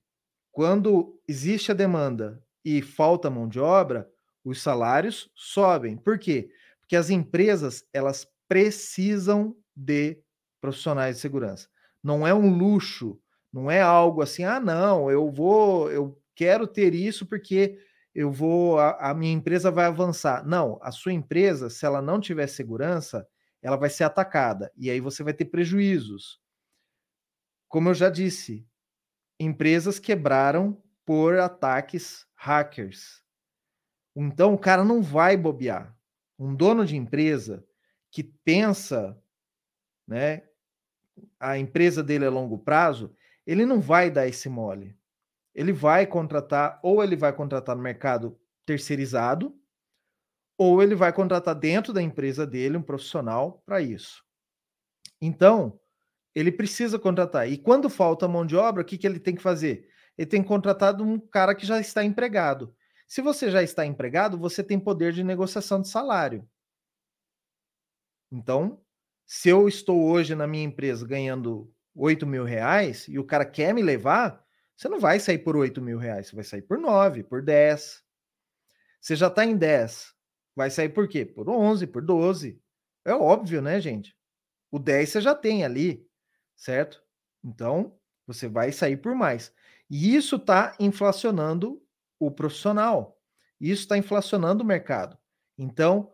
quando 0.51 1.19
existe 1.27 1.71
a 1.71 1.75
demanda 1.75 2.43
e 2.63 2.81
falta 2.81 3.29
mão 3.29 3.47
de 3.47 3.59
obra, 3.59 4.09
os 4.43 4.61
salários 4.61 5.31
sobem. 5.35 5.97
Por 5.97 6.19
quê? 6.19 6.49
Porque 6.79 6.95
as 6.95 7.09
empresas 7.09 7.83
elas 7.91 8.27
precisam 8.47 9.55
de 9.75 10.21
profissionais 10.61 11.15
de 11.15 11.21
segurança. 11.21 11.67
Não 12.03 12.25
é 12.27 12.33
um 12.33 12.55
luxo, 12.55 13.19
não 13.51 13.69
é 13.69 13.81
algo 13.81 14.21
assim, 14.21 14.43
ah, 14.43 14.59
não, 14.59 15.09
eu 15.09 15.29
vou, 15.31 15.91
eu 15.91 16.19
quero 16.35 16.67
ter 16.67 16.93
isso 16.93 17.25
porque 17.25 17.79
eu 18.13 18.31
vou, 18.31 18.79
a, 18.79 19.09
a, 19.09 19.13
minha 19.13 19.33
empresa 19.33 19.71
vai 19.71 19.85
avançar. 19.85 20.45
Não, 20.45 20.77
a 20.81 20.91
sua 20.91 21.13
empresa, 21.13 21.69
se 21.69 21.85
ela 21.85 22.01
não 22.01 22.19
tiver 22.19 22.47
segurança, 22.47 23.27
ela 23.63 23.77
vai 23.77 23.89
ser 23.89 24.03
atacada 24.03 24.71
e 24.75 24.91
aí 24.91 24.99
você 24.99 25.23
vai 25.23 25.33
ter 25.33 25.45
prejuízos. 25.45 26.39
Como 27.69 27.89
eu 27.89 27.93
já 27.93 28.09
disse, 28.09 28.67
empresas 29.39 29.97
quebraram 29.97 30.79
por 31.05 31.39
ataques 31.39 32.27
hackers. 32.35 33.23
Então 34.15 34.53
o 34.53 34.59
cara 34.59 34.83
não 34.83 35.01
vai 35.01 35.37
bobear. 35.37 35.97
Um 36.37 36.53
dono 36.53 36.85
de 36.85 36.97
empresa 36.97 37.65
que 38.11 38.21
pensa, 38.21 39.17
né, 40.05 40.43
a 41.39 41.57
empresa 41.57 42.03
dele 42.03 42.25
é 42.25 42.29
longo 42.29 42.59
prazo, 42.59 43.15
ele 43.45 43.65
não 43.65 43.79
vai 43.79 44.11
dar 44.11 44.27
esse 44.27 44.49
mole. 44.49 44.95
Ele 45.55 45.71
vai 45.71 46.05
contratar, 46.05 46.79
ou 46.83 47.03
ele 47.03 47.15
vai 47.15 47.31
contratar 47.31 47.75
no 47.75 47.81
mercado 47.81 48.37
terceirizado, 48.65 49.57
ou 50.63 50.81
ele 50.81 50.95
vai 50.95 51.11
contratar 51.11 51.55
dentro 51.55 51.93
da 51.93 52.01
empresa 52.01 52.45
dele 52.45 52.77
um 52.77 52.81
profissional 52.81 53.61
para 53.65 53.81
isso. 53.81 54.23
Então, 55.21 55.79
ele 56.35 56.51
precisa 56.51 56.97
contratar. 56.97 57.49
E 57.49 57.57
quando 57.57 57.89
falta 57.89 58.27
mão 58.27 58.45
de 58.45 58.55
obra, 58.55 58.81
o 58.81 58.85
que, 58.85 58.97
que 58.97 59.05
ele 59.05 59.19
tem 59.19 59.35
que 59.35 59.41
fazer? 59.41 59.87
Ele 60.17 60.27
tem 60.27 60.41
que 60.41 60.47
contratar 60.47 60.99
um 61.01 61.19
cara 61.19 61.55
que 61.55 61.65
já 61.65 61.79
está 61.79 62.03
empregado. 62.03 62.75
Se 63.07 63.21
você 63.21 63.51
já 63.51 63.61
está 63.61 63.85
empregado, 63.85 64.37
você 64.37 64.63
tem 64.63 64.79
poder 64.79 65.13
de 65.13 65.23
negociação 65.23 65.81
de 65.81 65.89
salário. 65.89 66.47
Então, 68.31 68.81
se 69.25 69.49
eu 69.49 69.67
estou 69.67 70.03
hoje 70.03 70.35
na 70.35 70.47
minha 70.47 70.63
empresa 70.63 71.05
ganhando 71.05 71.71
8 71.95 72.25
mil 72.25 72.43
reais 72.43 73.07
e 73.07 73.19
o 73.19 73.23
cara 73.23 73.45
quer 73.45 73.73
me 73.73 73.81
levar, 73.81 74.43
você 74.75 74.89
não 74.89 74.99
vai 74.99 75.19
sair 75.19 75.37
por 75.37 75.55
8 75.55 75.81
mil 75.81 75.97
reais, 75.97 76.27
você 76.27 76.35
vai 76.35 76.43
sair 76.43 76.61
por 76.63 76.79
9, 76.79 77.23
por 77.23 77.43
10. 77.43 78.03
Você 78.99 79.15
já 79.15 79.27
está 79.27 79.45
em 79.45 79.55
10, 79.55 80.12
vai 80.55 80.69
sair 80.69 80.89
por 80.89 81.07
quê? 81.07 81.25
Por 81.25 81.49
11, 81.49 81.87
por 81.87 82.01
12. 82.01 82.61
É 83.05 83.13
óbvio, 83.13 83.61
né, 83.61 83.79
gente? 83.79 84.15
O 84.71 84.79
10 84.79 85.09
você 85.09 85.21
já 85.21 85.35
tem 85.35 85.63
ali, 85.63 86.05
certo? 86.55 87.03
Então, 87.43 87.97
você 88.25 88.47
vai 88.47 88.71
sair 88.71 88.97
por 88.97 89.15
mais. 89.15 89.53
E 89.89 90.15
isso 90.15 90.37
está 90.37 90.75
inflacionando 90.79 91.81
o 92.19 92.31
profissional. 92.31 93.19
Isso 93.59 93.83
está 93.83 93.97
inflacionando 93.97 94.63
o 94.63 94.67
mercado. 94.67 95.17
Então, 95.57 96.11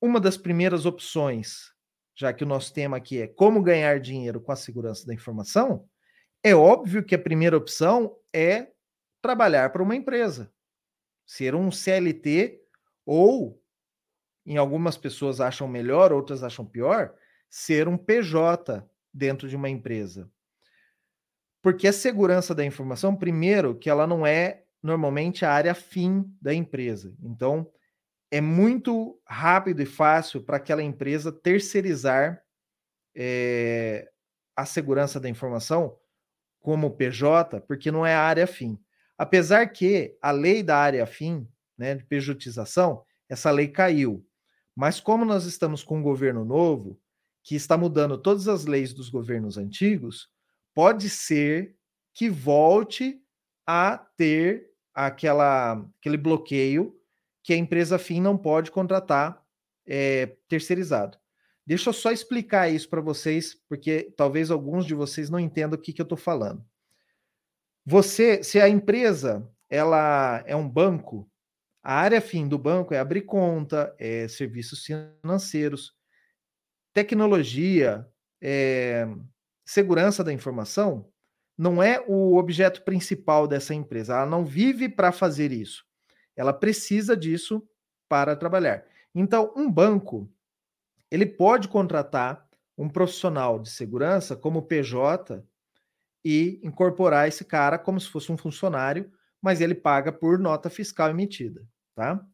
uma 0.00 0.20
das 0.20 0.36
primeiras 0.36 0.86
opções 0.86 1.74
já 2.14 2.32
que 2.32 2.44
o 2.44 2.46
nosso 2.46 2.72
tema 2.72 2.96
aqui 2.96 3.20
é 3.20 3.26
como 3.26 3.62
ganhar 3.62 3.98
dinheiro 3.98 4.40
com 4.40 4.52
a 4.52 4.56
segurança 4.56 5.06
da 5.06 5.12
informação, 5.12 5.88
é 6.42 6.54
óbvio 6.54 7.04
que 7.04 7.14
a 7.14 7.18
primeira 7.18 7.56
opção 7.56 8.16
é 8.32 8.68
trabalhar 9.20 9.72
para 9.72 9.82
uma 9.82 9.96
empresa, 9.96 10.52
ser 11.26 11.54
um 11.54 11.72
CLT 11.72 12.60
ou, 13.04 13.60
em 14.46 14.56
algumas 14.56 14.96
pessoas 14.96 15.40
acham 15.40 15.66
melhor, 15.66 16.12
outras 16.12 16.42
acham 16.42 16.64
pior, 16.64 17.14
ser 17.48 17.88
um 17.88 17.96
PJ 17.96 18.84
dentro 19.12 19.48
de 19.48 19.56
uma 19.56 19.70
empresa. 19.70 20.30
Porque 21.62 21.88
a 21.88 21.92
segurança 21.92 22.54
da 22.54 22.64
informação, 22.64 23.16
primeiro, 23.16 23.74
que 23.78 23.88
ela 23.88 24.06
não 24.06 24.26
é 24.26 24.64
normalmente 24.82 25.46
a 25.46 25.52
área 25.52 25.74
fim 25.74 26.24
da 26.40 26.52
empresa. 26.52 27.16
Então, 27.22 27.70
é 28.30 28.40
muito 28.40 29.18
rápido 29.26 29.80
e 29.80 29.86
fácil 29.86 30.42
para 30.42 30.58
aquela 30.58 30.82
empresa 30.82 31.32
terceirizar 31.32 32.42
é, 33.14 34.10
a 34.56 34.66
segurança 34.66 35.18
da 35.18 35.28
informação 35.28 35.96
como 36.60 36.96
PJ, 36.96 37.60
porque 37.62 37.90
não 37.90 38.04
é 38.04 38.14
a 38.14 38.22
área 38.22 38.46
fim. 38.46 38.78
Apesar 39.16 39.66
que 39.68 40.16
a 40.20 40.30
lei 40.30 40.62
da 40.62 40.76
área 40.76 41.06
fim, 41.06 41.48
né, 41.78 41.94
de 41.94 42.04
pejotização, 42.04 43.04
essa 43.28 43.50
lei 43.50 43.68
caiu. 43.68 44.26
Mas 44.74 45.00
como 45.00 45.24
nós 45.24 45.44
estamos 45.44 45.82
com 45.82 45.98
um 45.98 46.02
governo 46.02 46.44
novo, 46.44 47.00
que 47.42 47.54
está 47.54 47.76
mudando 47.76 48.18
todas 48.18 48.48
as 48.48 48.64
leis 48.64 48.92
dos 48.92 49.08
governos 49.08 49.58
antigos, 49.58 50.28
pode 50.74 51.08
ser 51.10 51.76
que 52.12 52.28
volte 52.30 53.20
a 53.66 53.98
ter 53.98 54.70
aquela, 54.94 55.84
aquele 55.98 56.16
bloqueio 56.16 56.98
que 57.42 57.52
a 57.52 57.56
empresa 57.56 57.98
fim 57.98 58.20
não 58.20 58.38
pode 58.38 58.70
contratar 58.70 59.44
é, 59.86 60.36
terceirizado. 60.48 61.18
Deixa 61.66 61.90
eu 61.90 61.92
só 61.92 62.10
explicar 62.10 62.68
isso 62.68 62.88
para 62.88 63.00
vocês, 63.00 63.54
porque 63.68 64.12
talvez 64.16 64.50
alguns 64.50 64.86
de 64.86 64.94
vocês 64.94 65.30
não 65.30 65.38
entendam 65.38 65.78
o 65.78 65.82
que, 65.82 65.92
que 65.92 66.00
eu 66.00 66.04
estou 66.04 66.18
falando. 66.18 66.64
Você, 67.84 68.42
se 68.42 68.60
a 68.60 68.68
empresa 68.68 69.46
ela 69.68 70.42
é 70.46 70.56
um 70.56 70.68
banco, 70.68 71.30
a 71.84 71.96
área 71.96 72.20
fim 72.20 72.48
do 72.48 72.58
banco 72.58 72.94
é 72.94 72.98
abrir 72.98 73.22
conta, 73.22 73.94
é 73.98 74.26
serviços 74.26 74.82
financeiros, 74.82 75.94
tecnologia, 76.94 78.08
é, 78.40 79.06
segurança 79.66 80.24
da 80.24 80.32
informação, 80.32 81.06
não 81.58 81.82
é 81.82 82.02
o 82.08 82.36
objeto 82.36 82.82
principal 82.82 83.46
dessa 83.46 83.74
empresa. 83.74 84.14
Ela 84.14 84.26
não 84.26 84.46
vive 84.46 84.88
para 84.88 85.12
fazer 85.12 85.52
isso. 85.52 85.84
Ela 86.34 86.54
precisa 86.54 87.14
disso 87.14 87.62
para 88.08 88.34
trabalhar. 88.34 88.84
Então, 89.14 89.52
um 89.54 89.70
banco, 89.70 90.32
ele 91.10 91.26
pode 91.26 91.68
contratar 91.68 92.48
um 92.78 92.88
profissional 92.88 93.58
de 93.58 93.68
segurança 93.68 94.34
como 94.34 94.62
PJ 94.62 95.44
e 96.24 96.60
incorporar 96.62 97.28
esse 97.28 97.44
cara 97.44 97.78
como 97.78 98.00
se 98.00 98.08
fosse 98.08 98.32
um 98.32 98.38
funcionário, 98.38 99.12
mas 99.40 99.60
ele 99.60 99.74
paga 99.74 100.10
por 100.10 100.38
nota 100.38 100.70
fiscal 100.70 101.10
emitida, 101.10 101.62
tá? 101.94 102.26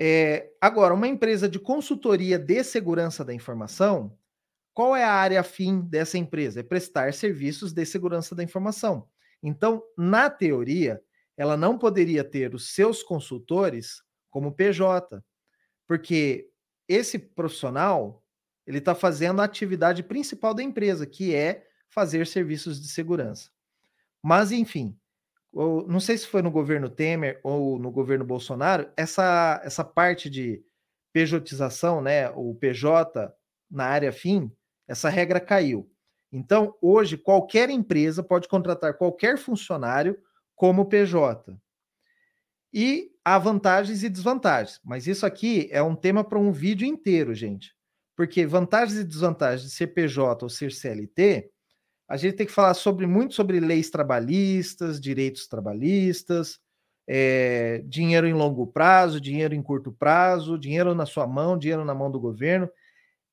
É, 0.00 0.50
agora, 0.60 0.94
uma 0.94 1.08
empresa 1.08 1.48
de 1.48 1.58
consultoria 1.58 2.38
de 2.38 2.64
segurança 2.64 3.24
da 3.24 3.32
informação, 3.32 4.16
qual 4.72 4.96
é 4.96 5.04
a 5.04 5.12
área 5.12 5.42
fim 5.42 5.80
dessa 5.80 6.18
empresa? 6.18 6.60
É 6.60 6.62
prestar 6.62 7.14
serviços 7.14 7.72
de 7.72 7.86
segurança 7.86 8.34
da 8.34 8.42
informação. 8.42 9.08
Então, 9.42 9.82
na 9.96 10.28
teoria, 10.28 11.00
ela 11.36 11.56
não 11.56 11.78
poderia 11.78 12.24
ter 12.24 12.54
os 12.54 12.74
seus 12.74 13.02
consultores 13.02 14.02
como 14.30 14.52
PJ, 14.52 15.22
porque 15.86 16.50
esse 16.88 17.18
profissional 17.18 18.24
ele 18.66 18.78
está 18.78 18.94
fazendo 18.94 19.40
a 19.40 19.44
atividade 19.44 20.02
principal 20.02 20.54
da 20.54 20.62
empresa, 20.62 21.06
que 21.06 21.34
é 21.34 21.66
fazer 21.90 22.26
serviços 22.26 22.80
de 22.80 22.88
segurança. 22.88 23.50
Mas, 24.22 24.50
enfim, 24.50 24.98
não 25.54 26.00
sei 26.00 26.18
se 26.18 26.26
foi 26.26 26.42
no 26.42 26.50
governo 26.50 26.88
Temer 26.88 27.40
ou 27.42 27.78
no 27.78 27.90
governo 27.90 28.24
Bolsonaro, 28.24 28.90
essa, 28.96 29.60
essa 29.64 29.84
parte 29.84 30.28
de 30.28 30.64
pejotização, 31.12 32.00
né, 32.00 32.28
o 32.30 32.54
PJ 32.54 33.32
na 33.70 33.86
área 33.86 34.12
fim, 34.12 34.50
essa 34.88 35.08
regra 35.08 35.40
caiu. 35.40 35.88
Então, 36.32 36.76
hoje, 36.82 37.16
qualquer 37.16 37.70
empresa 37.70 38.22
pode 38.22 38.48
contratar 38.48 38.98
qualquer 38.98 39.38
funcionário 39.38 40.18
como 40.56 40.86
PJ. 40.86 41.56
E 42.72 43.12
há 43.24 43.38
vantagens 43.38 44.02
e 44.02 44.08
desvantagens, 44.08 44.80
mas 44.84 45.06
isso 45.06 45.24
aqui 45.24 45.68
é 45.70 45.80
um 45.80 45.94
tema 45.94 46.24
para 46.24 46.38
um 46.38 46.50
vídeo 46.50 46.86
inteiro, 46.86 47.32
gente. 47.32 47.72
Porque 48.16 48.44
vantagens 48.44 48.98
e 48.98 49.04
desvantagens 49.04 49.70
de 49.70 49.76
ser 49.76 49.88
PJ 49.88 50.44
ou 50.44 50.48
ser 50.48 50.72
CLT, 50.72 51.50
a 52.08 52.16
gente 52.16 52.36
tem 52.36 52.46
que 52.46 52.52
falar 52.52 52.74
sobre 52.74 53.06
muito 53.06 53.34
sobre 53.34 53.60
leis 53.60 53.90
trabalhistas, 53.90 55.00
direitos 55.00 55.46
trabalhistas, 55.46 56.58
é, 57.06 57.82
dinheiro 57.86 58.26
em 58.26 58.32
longo 58.32 58.66
prazo, 58.66 59.20
dinheiro 59.20 59.54
em 59.54 59.62
curto 59.62 59.92
prazo, 59.92 60.58
dinheiro 60.58 60.94
na 60.94 61.06
sua 61.06 61.26
mão, 61.26 61.58
dinheiro 61.58 61.84
na 61.84 61.94
mão 61.94 62.10
do 62.10 62.20
governo. 62.20 62.68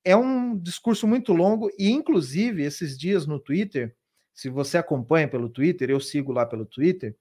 É 0.04 0.16
um 0.16 0.58
discurso 0.58 1.08
muito 1.08 1.34
longo 1.34 1.70
e, 1.78 1.92
inclusive, 1.92 2.64
esses 2.64 2.98
dias 2.98 3.28
no 3.28 3.40
Twitter, 3.40 3.96
se 4.34 4.50
você 4.50 4.78
acompanha 4.78 5.28
pelo 5.28 5.50
Twitter, 5.50 5.90
eu 5.90 6.00
sigo 6.00 6.32
lá 6.32 6.46
pelo 6.46 6.66
Twitter, 6.66 7.16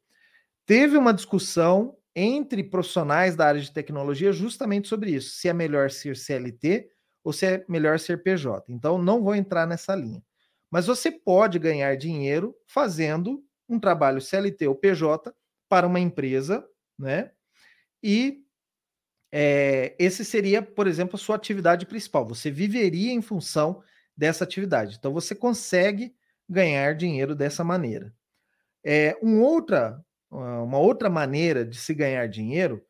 teve 0.66 0.97
uma 0.97 1.12
discussão 1.12 1.97
entre 2.14 2.64
profissionais 2.64 3.37
da 3.37 3.47
área 3.47 3.61
de 3.61 3.73
tecnologia 3.73 4.33
justamente 4.33 4.88
sobre 4.88 5.12
isso, 5.12 5.30
se 5.37 5.49
é 5.49 5.52
melhor 5.52 5.90
ser 5.90 6.16
CLT 6.16 6.90
ou 7.25 7.33
se 7.33 7.47
é 7.47 7.64
melhor 7.69 7.99
ser 7.99 8.23
PJ. 8.23 8.64
Então, 8.73 8.99
não 8.99 9.23
vou 9.23 9.35
entrar 9.35 9.66
nessa 9.66 9.95
linha. 9.95 10.23
Mas 10.71 10.87
você 10.87 11.11
pode 11.11 11.59
ganhar 11.59 11.97
dinheiro 11.97 12.55
fazendo 12.67 13.45
um 13.69 13.79
trabalho 13.79 14.21
CLT 14.21 14.69
ou 14.69 14.75
PJ 14.75 15.35
para 15.69 15.87
uma 15.87 16.00
empresa, 16.00 16.67
né? 16.99 17.31
E 18.03 18.43
é, 19.33 19.95
esse 19.99 20.25
seria, 20.25 20.62
por 20.62 20.87
exemplo, 20.87 21.17
a 21.17 21.19
sua 21.19 21.37
atividade 21.37 21.87
principal. 21.87 22.27
Você 22.27 22.50
viveria 22.50 23.12
em 23.12 23.23
função 23.23 23.83
dessa 24.17 24.45
atividade. 24.45 24.97
Então, 24.99 25.12
você 25.12 25.35
consegue 25.35 26.15
ganhar 26.49 26.95
dinheiro 26.95 27.35
dessa 27.35 27.62
maneira. 27.62 28.12
É, 28.85 29.17
um 29.23 29.41
outra, 29.41 30.05
uma 30.31 30.79
outra 30.79 31.09
maneira 31.09 31.65
de 31.65 31.77
se 31.77 31.95
ganhar 31.95 32.27
dinheiro, 32.29 32.85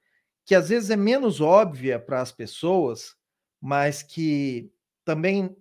que 0.47 0.55
às 0.55 0.69
vezes 0.71 0.91
é 0.91 0.97
menos 0.97 1.41
óbvia 1.41 1.99
para 1.99 2.21
as 2.21 2.33
pessoas, 2.33 3.15
mas 3.61 4.03
que 4.03 4.73
também 5.05 5.55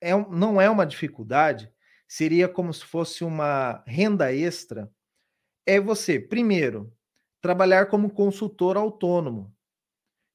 é, 0.00 0.12
não 0.30 0.60
é 0.60 0.68
uma 0.70 0.86
dificuldade, 0.86 1.70
seria 2.08 2.48
como 2.48 2.72
se 2.72 2.84
fosse 2.84 3.24
uma 3.24 3.82
renda 3.86 4.32
extra 4.34 4.90
é 5.66 5.80
você, 5.80 6.18
primeiro, 6.18 6.92
trabalhar 7.40 7.86
como 7.86 8.10
consultor 8.10 8.76
autônomo. 8.76 9.54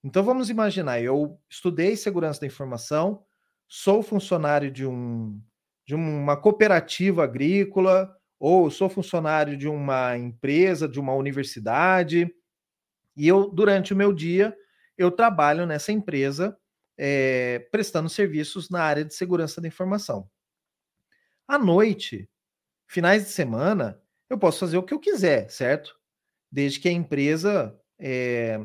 Então 0.03 0.23
vamos 0.23 0.49
imaginar, 0.49 1.01
eu 1.01 1.39
estudei 1.49 1.97
segurança 1.97 2.41
da 2.41 2.47
informação, 2.47 3.25
sou 3.67 4.03
funcionário 4.03 4.71
de 4.71 4.85
um 4.85 5.41
de 5.87 5.93
uma 5.93 6.35
cooperativa 6.35 7.23
agrícola 7.23 8.11
ou 8.39 8.71
sou 8.71 8.89
funcionário 8.89 9.55
de 9.57 9.67
uma 9.67 10.17
empresa, 10.17 10.87
de 10.87 10.99
uma 10.99 11.13
universidade, 11.13 12.31
e 13.17 13.27
eu 13.27 13.49
durante 13.49 13.93
o 13.93 13.97
meu 13.97 14.13
dia 14.13 14.55
eu 14.97 15.11
trabalho 15.11 15.65
nessa 15.65 15.91
empresa 15.91 16.57
é, 16.97 17.59
prestando 17.71 18.09
serviços 18.09 18.69
na 18.69 18.81
área 18.81 19.05
de 19.05 19.13
segurança 19.13 19.61
da 19.61 19.67
informação. 19.67 20.29
À 21.47 21.57
noite, 21.57 22.29
finais 22.87 23.23
de 23.23 23.29
semana, 23.29 24.01
eu 24.29 24.37
posso 24.37 24.59
fazer 24.59 24.77
o 24.77 24.83
que 24.83 24.93
eu 24.93 24.99
quiser, 24.99 25.49
certo? 25.49 25.95
Desde 26.51 26.79
que 26.79 26.87
a 26.87 26.91
empresa, 26.91 27.79
é, 27.99 28.59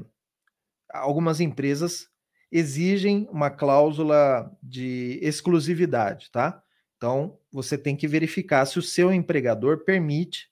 algumas 0.93 1.41
empresas 1.41 2.09
exigem 2.51 3.29
uma 3.31 3.51
cláusula 3.51 4.51
de 4.63 5.19
exclusividade, 5.23 6.31
tá? 6.31 6.63
Então, 6.97 7.39
você 7.53 7.79
tem 7.79 7.97
que 7.97 8.09
verificar 8.09 8.67
se 8.67 8.79
o 8.79 8.83
seu 8.83 9.13
empregador 9.13 9.85
permite 9.85 10.51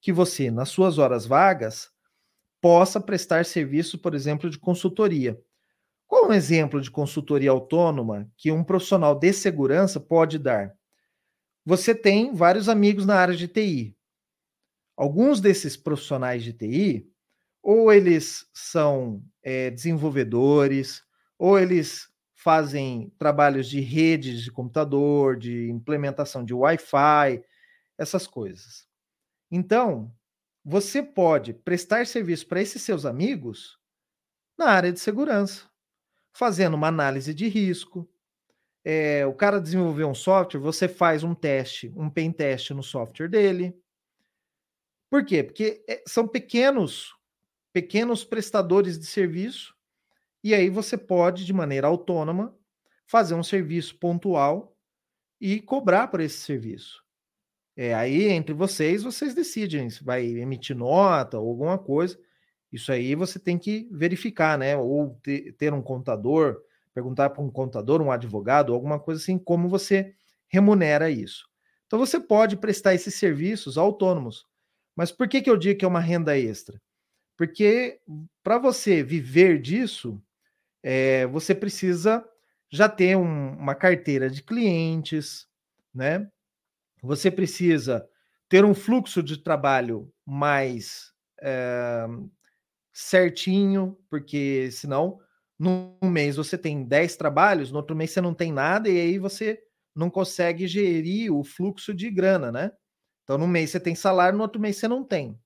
que 0.00 0.12
você, 0.12 0.50
nas 0.50 0.70
suas 0.70 0.96
horas 0.98 1.26
vagas, 1.26 1.90
possa 2.60 3.00
prestar 3.00 3.44
serviço, 3.44 3.98
por 3.98 4.14
exemplo, 4.14 4.48
de 4.48 4.58
consultoria. 4.58 5.40
Qual 6.10 6.28
um 6.28 6.32
exemplo 6.32 6.80
de 6.80 6.90
consultoria 6.90 7.50
autônoma 7.50 8.28
que 8.36 8.50
um 8.50 8.64
profissional 8.64 9.14
de 9.14 9.32
segurança 9.32 10.00
pode 10.00 10.38
dar? 10.38 10.74
Você 11.64 11.94
tem 11.94 12.34
vários 12.34 12.68
amigos 12.68 13.06
na 13.06 13.14
área 13.14 13.36
de 13.36 13.46
TI 13.46 13.96
alguns 15.00 15.40
desses 15.40 15.78
profissionais 15.78 16.44
de 16.44 16.52
TI, 16.52 17.10
ou 17.62 17.90
eles 17.90 18.46
são 18.52 19.24
é, 19.42 19.70
desenvolvedores, 19.70 21.02
ou 21.38 21.58
eles 21.58 22.10
fazem 22.34 23.10
trabalhos 23.18 23.66
de 23.66 23.80
redes 23.80 24.42
de 24.42 24.52
computador, 24.52 25.38
de 25.38 25.70
implementação 25.70 26.44
de 26.44 26.52
Wi-Fi, 26.52 27.42
essas 27.96 28.26
coisas. 28.26 28.86
Então, 29.50 30.14
você 30.62 31.02
pode 31.02 31.54
prestar 31.54 32.06
serviço 32.06 32.46
para 32.46 32.60
esses 32.60 32.82
seus 32.82 33.06
amigos 33.06 33.78
na 34.58 34.66
área 34.66 34.92
de 34.92 35.00
segurança, 35.00 35.66
fazendo 36.32 36.74
uma 36.74 36.88
análise 36.88 37.34
de 37.34 37.48
risco. 37.48 38.08
É, 38.84 39.26
o 39.26 39.34
cara 39.34 39.60
desenvolveu 39.60 40.08
um 40.08 40.14
software, 40.14 40.60
você 40.60 40.88
faz 40.88 41.22
um 41.22 41.34
teste, 41.34 41.92
um 41.96 42.08
pen 42.08 42.32
teste 42.32 42.72
no 42.72 42.82
software 42.82 43.28
dele. 43.28 43.74
Por 45.10 45.24
quê? 45.24 45.42
Porque 45.42 45.84
eh, 45.88 46.02
são 46.06 46.26
pequenos, 46.26 47.12
pequenos 47.72 48.24
prestadores 48.24 48.98
de 48.98 49.06
serviço, 49.06 49.74
e 50.42 50.54
aí 50.54 50.70
você 50.70 50.96
pode, 50.96 51.44
de 51.44 51.52
maneira 51.52 51.88
autônoma, 51.88 52.56
fazer 53.06 53.34
um 53.34 53.42
serviço 53.42 53.98
pontual 53.98 54.76
e 55.40 55.60
cobrar 55.60 56.08
por 56.08 56.20
esse 56.20 56.38
serviço. 56.38 57.02
É, 57.76 57.94
aí, 57.94 58.28
entre 58.28 58.54
vocês, 58.54 59.02
vocês 59.02 59.34
decidem 59.34 59.88
se 59.90 60.04
vai 60.04 60.24
emitir 60.26 60.76
nota 60.76 61.38
ou 61.38 61.48
alguma 61.48 61.78
coisa. 61.78 62.18
Isso 62.72 62.92
aí 62.92 63.14
você 63.14 63.38
tem 63.38 63.58
que 63.58 63.88
verificar, 63.90 64.56
né? 64.58 64.76
Ou 64.76 65.18
ter, 65.22 65.52
ter 65.52 65.72
um 65.72 65.82
contador, 65.82 66.60
perguntar 66.94 67.30
para 67.30 67.42
um 67.42 67.50
contador, 67.50 68.00
um 68.00 68.12
advogado, 68.12 68.72
alguma 68.72 68.98
coisa 68.98 69.20
assim, 69.20 69.38
como 69.38 69.68
você 69.68 70.14
remunera 70.48 71.10
isso. 71.10 71.48
Então, 71.86 71.98
você 71.98 72.20
pode 72.20 72.56
prestar 72.56 72.94
esses 72.94 73.14
serviços 73.14 73.76
autônomos. 73.76 74.46
Mas 74.94 75.10
por 75.10 75.28
que, 75.28 75.40
que 75.40 75.50
eu 75.50 75.56
digo 75.56 75.78
que 75.78 75.84
é 75.84 75.88
uma 75.88 76.00
renda 76.00 76.38
extra? 76.38 76.80
Porque 77.36 78.00
para 78.42 78.58
você 78.58 79.02
viver 79.02 79.60
disso, 79.60 80.22
é, 80.82 81.26
você 81.26 81.54
precisa 81.54 82.24
já 82.68 82.88
ter 82.88 83.16
um, 83.16 83.52
uma 83.54 83.74
carteira 83.74 84.30
de 84.30 84.42
clientes, 84.42 85.48
né? 85.92 86.28
Você 87.02 87.30
precisa 87.30 88.06
ter 88.48 88.64
um 88.64 88.74
fluxo 88.74 89.22
de 89.22 89.38
trabalho 89.38 90.12
mais 90.26 91.12
é, 91.40 92.06
certinho, 93.02 93.98
porque 94.10 94.70
senão 94.72 95.18
num 95.58 95.96
mês 96.02 96.36
você 96.36 96.56
tem 96.58 96.84
10 96.84 97.16
trabalhos, 97.16 97.70
no 97.70 97.78
outro 97.78 97.96
mês 97.96 98.10
você 98.10 98.20
não 98.20 98.34
tem 98.34 98.52
nada, 98.52 98.88
e 98.88 98.98
aí 99.00 99.18
você 99.18 99.60
não 99.94 100.10
consegue 100.10 100.66
gerir 100.66 101.32
o 101.34 101.44
fluxo 101.44 101.92
de 101.94 102.10
grana, 102.10 102.50
né? 102.52 102.72
Então, 103.24 103.38
no 103.38 103.46
mês 103.46 103.70
você 103.70 103.80
tem 103.80 103.94
salário, 103.94 104.36
no 104.38 104.42
outro 104.44 104.60
mês 104.60 104.76
você 104.76 104.88
não 104.88 105.04
tem. 105.04 105.38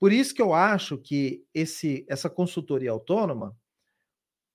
Por 0.00 0.12
isso 0.12 0.34
que 0.34 0.42
eu 0.42 0.54
acho 0.54 0.98
que 0.98 1.44
esse, 1.54 2.06
essa 2.08 2.30
consultoria 2.30 2.90
autônoma, 2.92 3.56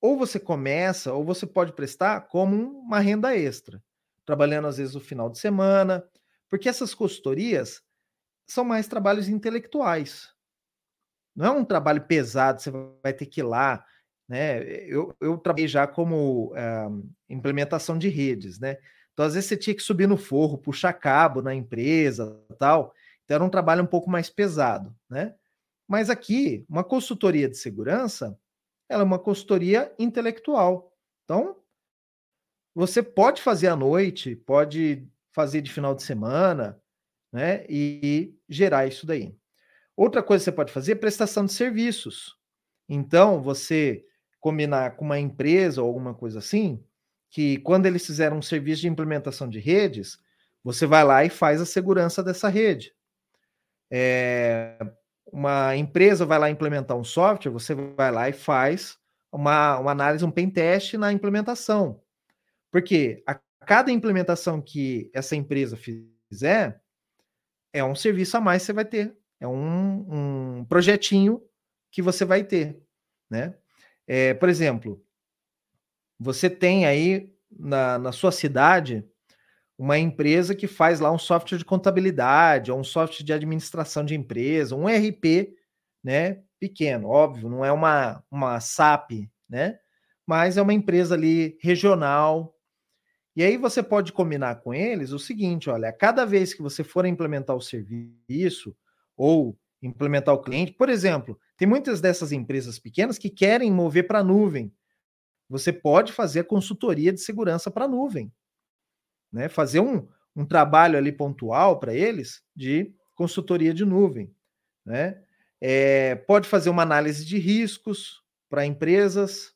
ou 0.02 0.18
você 0.18 0.40
começa, 0.40 1.14
ou 1.14 1.24
você 1.24 1.46
pode 1.48 1.74
prestar 1.74 2.22
como 2.28 2.56
uma 2.82 3.00
renda 3.00 3.36
extra, 3.38 3.82
trabalhando 4.26 4.68
às 4.68 4.78
vezes 4.78 4.94
no 4.96 5.02
final 5.02 5.30
de 5.30 5.40
semana, 5.40 6.04
porque 6.50 6.68
essas 6.70 6.94
consultorias 6.94 7.82
são 8.48 8.66
mais 8.66 8.88
trabalhos 8.88 9.30
intelectuais. 9.30 10.33
Não 11.36 11.46
é 11.46 11.52
um 11.52 11.66
trabalho 11.66 12.02
pesado, 12.02 12.62
você 12.62 12.72
vai 13.02 13.14
ter 13.14 13.26
que 13.26 13.42
ir 13.42 13.44
lá. 13.44 13.86
Né? 14.28 14.64
Eu, 14.86 15.16
eu 15.20 15.38
trabalhei 15.38 15.68
já 15.68 15.88
como 15.88 16.54
é, 16.56 16.88
implementação 17.30 17.98
de 17.98 18.08
redes, 18.08 18.60
né? 18.60 18.78
Então, 19.14 19.26
às 19.26 19.36
vezes, 19.36 19.48
você 19.48 19.58
tinha 19.58 19.76
que 19.76 19.84
subir 19.84 20.08
no 20.08 20.18
forro, 20.18 20.58
puxar 20.58 20.94
cabo 20.94 21.42
na 21.42 21.54
empresa 21.54 22.42
tal. 22.58 22.94
Então, 23.24 23.36
era 23.36 23.44
um 23.44 23.50
trabalho 23.50 23.84
um 23.84 23.88
pouco 23.88 24.10
mais 24.10 24.30
pesado, 24.30 24.96
né? 25.10 25.36
Mas 25.88 26.10
aqui, 26.10 26.66
uma 26.68 26.84
consultoria 26.84 27.48
de 27.48 27.58
segurança, 27.58 28.38
ela 28.90 29.04
é 29.04 29.06
uma 29.06 29.20
consultoria 29.20 29.94
intelectual. 30.00 30.92
Então, 31.24 31.58
você 32.74 33.04
pode 33.04 33.42
fazer 33.42 33.68
à 33.68 33.76
noite, 33.76 34.36
pode 34.36 35.08
fazer 35.32 35.62
de 35.62 35.72
final 35.72 35.94
de 35.94 36.04
semana, 36.04 36.82
né? 37.32 37.66
E 37.70 38.36
gerar 38.50 38.88
isso 38.88 39.06
daí. 39.06 39.36
Outra 39.96 40.24
coisa 40.24 40.42
que 40.42 40.46
você 40.46 40.52
pode 40.52 40.72
fazer 40.72 40.94
é 40.94 40.96
prestação 40.96 41.46
de 41.46 41.54
serviços. 41.54 42.36
Então, 42.90 43.42
você 43.42 44.04
combinar 44.40 44.96
com 44.96 45.06
uma 45.06 45.20
empresa 45.20 45.82
ou 45.82 45.88
alguma 45.88 46.14
coisa 46.14 46.40
assim, 46.40 46.84
que 47.30 47.58
quando 47.60 47.86
eles 47.86 48.06
fizeram 48.06 48.38
um 48.38 48.42
serviço 48.42 48.82
de 48.82 48.88
implementação 48.88 49.48
de 49.48 49.60
redes, 49.60 50.20
você 50.64 50.86
vai 50.86 51.04
lá 51.04 51.24
e 51.24 51.30
faz 51.30 51.62
a 51.62 51.66
segurança 51.66 52.22
dessa 52.22 52.50
rede. 52.50 52.94
É, 53.92 54.78
uma 55.32 55.76
empresa 55.76 56.26
vai 56.26 56.38
lá 56.40 56.50
implementar 56.50 56.98
um 56.98 57.04
software, 57.04 57.52
você 57.52 57.74
vai 57.74 58.12
lá 58.12 58.30
e 58.30 58.34
faz 58.34 58.98
uma, 59.32 59.80
uma 59.80 59.92
análise, 59.92 60.24
um 60.24 60.32
pen 60.32 60.50
teste 60.50 60.98
na 60.98 61.12
implementação. 61.12 62.02
Porque 62.72 63.24
a 63.26 63.40
cada 63.66 63.92
implementação 63.92 64.62
que 64.62 65.10
essa 65.14 65.36
empresa 65.36 65.78
fizer, 65.78 66.82
é 67.72 67.84
um 67.84 67.96
serviço 67.96 68.38
a 68.38 68.42
mais 68.42 68.62
que 68.62 68.68
você 68.68 68.74
vai 68.74 68.86
ter. 68.86 69.18
É 69.44 69.48
um, 69.48 70.60
um 70.60 70.66
projetinho 70.66 71.42
que 71.92 72.02
você 72.02 72.24
vai 72.24 72.46
ter, 72.46 72.82
né? 73.30 73.54
É, 74.08 74.34
por 74.34 74.48
exemplo, 74.48 75.04
você 76.18 76.50
tem 76.50 76.86
aí 76.86 77.30
na, 77.52 78.00
na 78.00 78.14
sua 78.14 78.32
cidade 78.32 79.06
uma 79.78 80.00
empresa 80.00 80.56
que 80.56 80.66
faz 80.66 81.02
lá 81.02 81.12
um 81.12 81.18
software 81.18 81.58
de 81.58 81.66
contabilidade, 81.66 82.72
ou 82.72 82.80
um 82.80 82.86
software 82.86 83.26
de 83.26 83.34
administração 83.34 84.06
de 84.06 84.16
empresa, 84.16 84.78
um 84.78 84.88
RP, 84.88 85.54
né? 86.02 86.42
Pequeno, 86.58 87.10
óbvio, 87.10 87.50
não 87.50 87.66
é 87.66 87.72
uma, 87.74 88.24
uma 88.32 88.62
SAP, 88.62 89.30
né? 89.50 89.78
Mas 90.26 90.56
é 90.56 90.62
uma 90.62 90.74
empresa 90.74 91.16
ali 91.16 91.58
regional. 91.62 92.56
E 93.36 93.44
aí 93.44 93.58
você 93.58 93.84
pode 93.84 94.14
combinar 94.14 94.62
com 94.62 94.74
eles 94.74 95.12
o 95.12 95.20
seguinte: 95.20 95.70
olha, 95.70 95.92
cada 95.92 96.24
vez 96.24 96.54
que 96.54 96.62
você 96.62 96.82
for 96.82 97.06
implementar 97.06 97.58
o 97.58 97.62
serviço 97.62 98.74
ou 99.18 99.58
implementar 99.82 100.34
o 100.34 100.42
cliente, 100.42 100.74
por 100.74 100.90
exemplo, 100.90 101.38
tem 101.58 101.68
muitas 101.68 102.00
dessas 102.00 102.32
empresas 102.32 102.80
pequenas 102.80 103.18
que 103.18 103.30
querem 103.30 103.72
mover 103.72 104.08
para 104.08 104.20
a 104.20 104.24
nuvem. 104.24 104.74
Você 105.50 105.74
pode 105.74 106.14
fazer 106.14 106.42
a 106.42 106.46
consultoria 106.46 107.12
de 107.12 107.20
segurança 107.20 107.70
para 107.70 107.86
a 107.86 107.88
nuvem 107.88 108.32
né? 109.34 109.50
Fazer 109.50 109.80
um, 109.80 110.08
um 110.36 110.46
trabalho 110.46 110.98
ali 110.98 111.12
pontual 111.12 111.80
para 111.80 111.94
eles 111.94 112.44
de 112.56 112.94
consultoria 113.16 113.74
de 113.74 113.84
nuvem, 113.84 114.32
né? 114.86 115.20
É, 115.60 116.16
pode 116.16 116.48
fazer 116.48 116.70
uma 116.70 116.84
análise 116.84 117.26
de 117.26 117.38
riscos 117.38 118.22
para 118.50 118.66
empresas, 118.66 119.54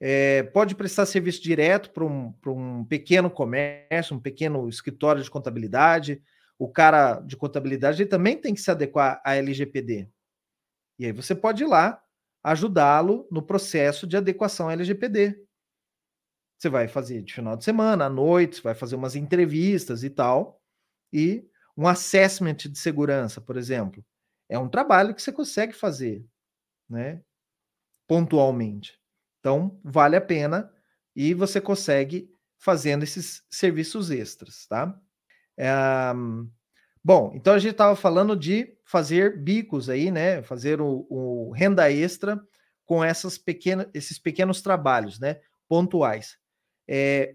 é, 0.00 0.42
pode 0.42 0.74
prestar 0.74 1.04
serviço 1.06 1.42
direto 1.42 1.90
para 1.90 2.04
um, 2.04 2.34
um 2.46 2.84
pequeno 2.84 3.30
comércio, 3.30 4.16
um 4.16 4.20
pequeno 4.20 4.68
escritório 4.68 5.22
de 5.22 5.30
contabilidade. 5.30 6.22
O 6.58 6.68
cara 6.68 7.20
de 7.20 7.36
contabilidade 7.36 8.02
ele 8.02 8.08
também 8.08 8.40
tem 8.40 8.52
que 8.54 8.60
se 8.60 8.70
adequar 8.70 9.20
à 9.24 9.36
LGPD. 9.36 10.08
E 10.98 11.06
aí 11.06 11.12
você 11.12 11.34
pode 11.34 11.62
ir 11.62 11.66
lá 11.66 12.02
ajudá-lo 12.42 13.28
no 13.30 13.42
processo 13.42 14.06
de 14.06 14.16
adequação 14.16 14.68
à 14.68 14.72
LGPD. 14.72 15.40
Você 16.58 16.68
vai 16.68 16.88
fazer 16.88 17.22
de 17.22 17.32
final 17.32 17.56
de 17.56 17.64
semana, 17.64 18.06
à 18.06 18.10
noite, 18.10 18.62
vai 18.62 18.74
fazer 18.74 18.96
umas 18.96 19.14
entrevistas 19.14 20.02
e 20.02 20.10
tal. 20.10 20.60
E 21.12 21.46
um 21.76 21.86
assessment 21.86 22.56
de 22.56 22.76
segurança, 22.76 23.40
por 23.40 23.56
exemplo, 23.56 24.04
é 24.48 24.58
um 24.58 24.68
trabalho 24.68 25.14
que 25.14 25.22
você 25.22 25.30
consegue 25.30 25.72
fazer, 25.72 26.26
né? 26.90 27.22
Pontualmente. 28.08 28.98
Então, 29.38 29.80
vale 29.84 30.16
a 30.16 30.20
pena 30.20 30.72
e 31.14 31.34
você 31.34 31.60
consegue 31.60 32.28
fazendo 32.58 33.04
esses 33.04 33.44
serviços 33.50 34.10
extras, 34.10 34.66
tá? 34.66 35.00
É, 35.58 35.68
bom, 37.04 37.32
então 37.34 37.52
a 37.52 37.58
gente 37.58 37.72
estava 37.72 37.96
falando 37.96 38.36
de 38.36 38.72
fazer 38.84 39.42
bicos 39.42 39.90
aí, 39.90 40.10
né? 40.10 40.42
Fazer 40.42 40.80
o, 40.80 41.06
o 41.10 41.50
renda 41.50 41.90
extra 41.90 42.40
com 42.86 43.02
essas 43.02 43.36
pequenas, 43.36 43.88
esses 43.92 44.18
pequenos 44.18 44.62
trabalhos, 44.62 45.18
né? 45.18 45.40
Pontuais. 45.68 46.38
É, 46.86 47.34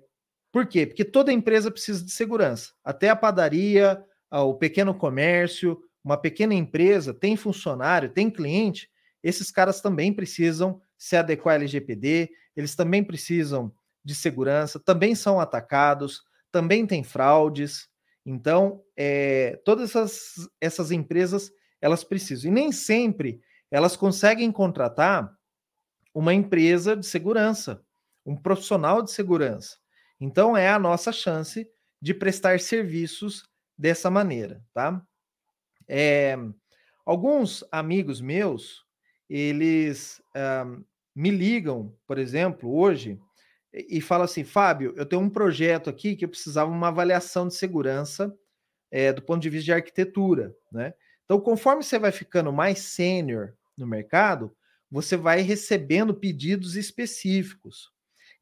por 0.51 0.65
quê? 0.65 0.85
Porque 0.85 1.03
toda 1.03 1.33
empresa 1.33 1.69
precisa 1.69 2.03
de 2.03 2.11
segurança. 2.11 2.71
Até 2.83 3.09
a 3.09 3.15
padaria, 3.15 4.03
o 4.31 4.53
pequeno 4.53 4.95
comércio, 4.95 5.79
uma 6.03 6.17
pequena 6.17 6.53
empresa 6.53 7.13
tem 7.13 7.35
funcionário, 7.35 8.09
tem 8.09 8.29
cliente, 8.29 8.89
esses 9.23 9.51
caras 9.51 9.79
também 9.79 10.13
precisam 10.13 10.81
se 10.97 11.15
adequar 11.15 11.53
à 11.53 11.55
LGPD, 11.55 12.29
eles 12.55 12.75
também 12.75 13.03
precisam 13.03 13.73
de 14.03 14.13
segurança, 14.13 14.79
também 14.79 15.15
são 15.15 15.39
atacados, 15.39 16.21
também 16.51 16.85
tem 16.85 17.03
fraudes. 17.03 17.87
Então, 18.25 18.83
é, 18.95 19.59
todas 19.65 19.89
essas, 19.89 20.49
essas 20.61 20.91
empresas 20.91 21.51
elas 21.81 22.03
precisam. 22.03 22.49
E 22.49 22.53
nem 22.53 22.71
sempre 22.71 23.41
elas 23.69 23.95
conseguem 23.97 24.51
contratar 24.51 25.29
uma 26.13 26.33
empresa 26.33 26.95
de 26.95 27.05
segurança 27.05 27.83
um 28.25 28.35
profissional 28.35 29.01
de 29.01 29.11
segurança. 29.11 29.77
Então 30.19 30.55
é 30.55 30.69
a 30.69 30.79
nossa 30.79 31.11
chance 31.11 31.67
de 32.01 32.13
prestar 32.13 32.59
serviços 32.59 33.43
dessa 33.77 34.09
maneira, 34.09 34.63
tá? 34.73 35.01
É, 35.87 36.37
alguns 37.05 37.63
amigos 37.71 38.21
meus, 38.21 38.85
eles 39.29 40.21
uh, 40.35 40.83
me 41.15 41.29
ligam, 41.29 41.95
por 42.07 42.17
exemplo, 42.17 42.73
hoje, 42.73 43.19
e, 43.73 43.99
falam 43.99 44.25
assim, 44.25 44.43
Fábio, 44.43 44.93
eu 44.95 45.05
tenho 45.05 45.21
um 45.21 45.29
projeto 45.29 45.89
aqui 45.89 46.15
que 46.15 46.25
eu 46.25 46.29
precisava 46.29 46.69
uma 46.69 46.89
avaliação 46.89 47.47
de 47.47 47.55
segurança 47.55 48.33
é, 48.91 49.11
do 49.11 49.21
ponto 49.21 49.41
de 49.41 49.49
vista 49.49 49.65
de 49.65 49.73
arquitetura, 49.73 50.55
né? 50.71 50.93
Então, 51.25 51.39
conforme 51.39 51.83
você 51.83 51.97
vai 51.97 52.11
ficando 52.11 52.53
mais 52.53 52.79
sênior 52.79 53.53
no 53.75 53.87
mercado, 53.87 54.55
você 54.91 55.17
vai 55.17 55.41
recebendo 55.41 56.13
pedidos 56.13 56.75
específicos. 56.75 57.91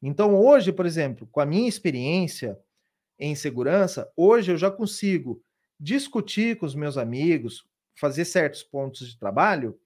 Então, 0.02 0.34
hoje, 0.34 0.72
por 0.72 0.84
exemplo, 0.84 1.26
com 1.32 1.40
a 1.40 1.46
minha 1.46 1.68
experiência 1.68 2.58
em 3.18 3.34
segurança, 3.34 4.10
hoje 4.14 4.52
eu 4.52 4.58
já 4.58 4.70
consigo 4.70 5.42
discutir 5.80 6.58
com 6.58 6.66
os 6.66 6.74
meus 6.74 6.98
amigos, 6.98 7.64
fazer 7.94 8.24
certos 8.24 8.62
pontos 8.62 9.08
de 9.08 9.18
trabalho 9.18 9.78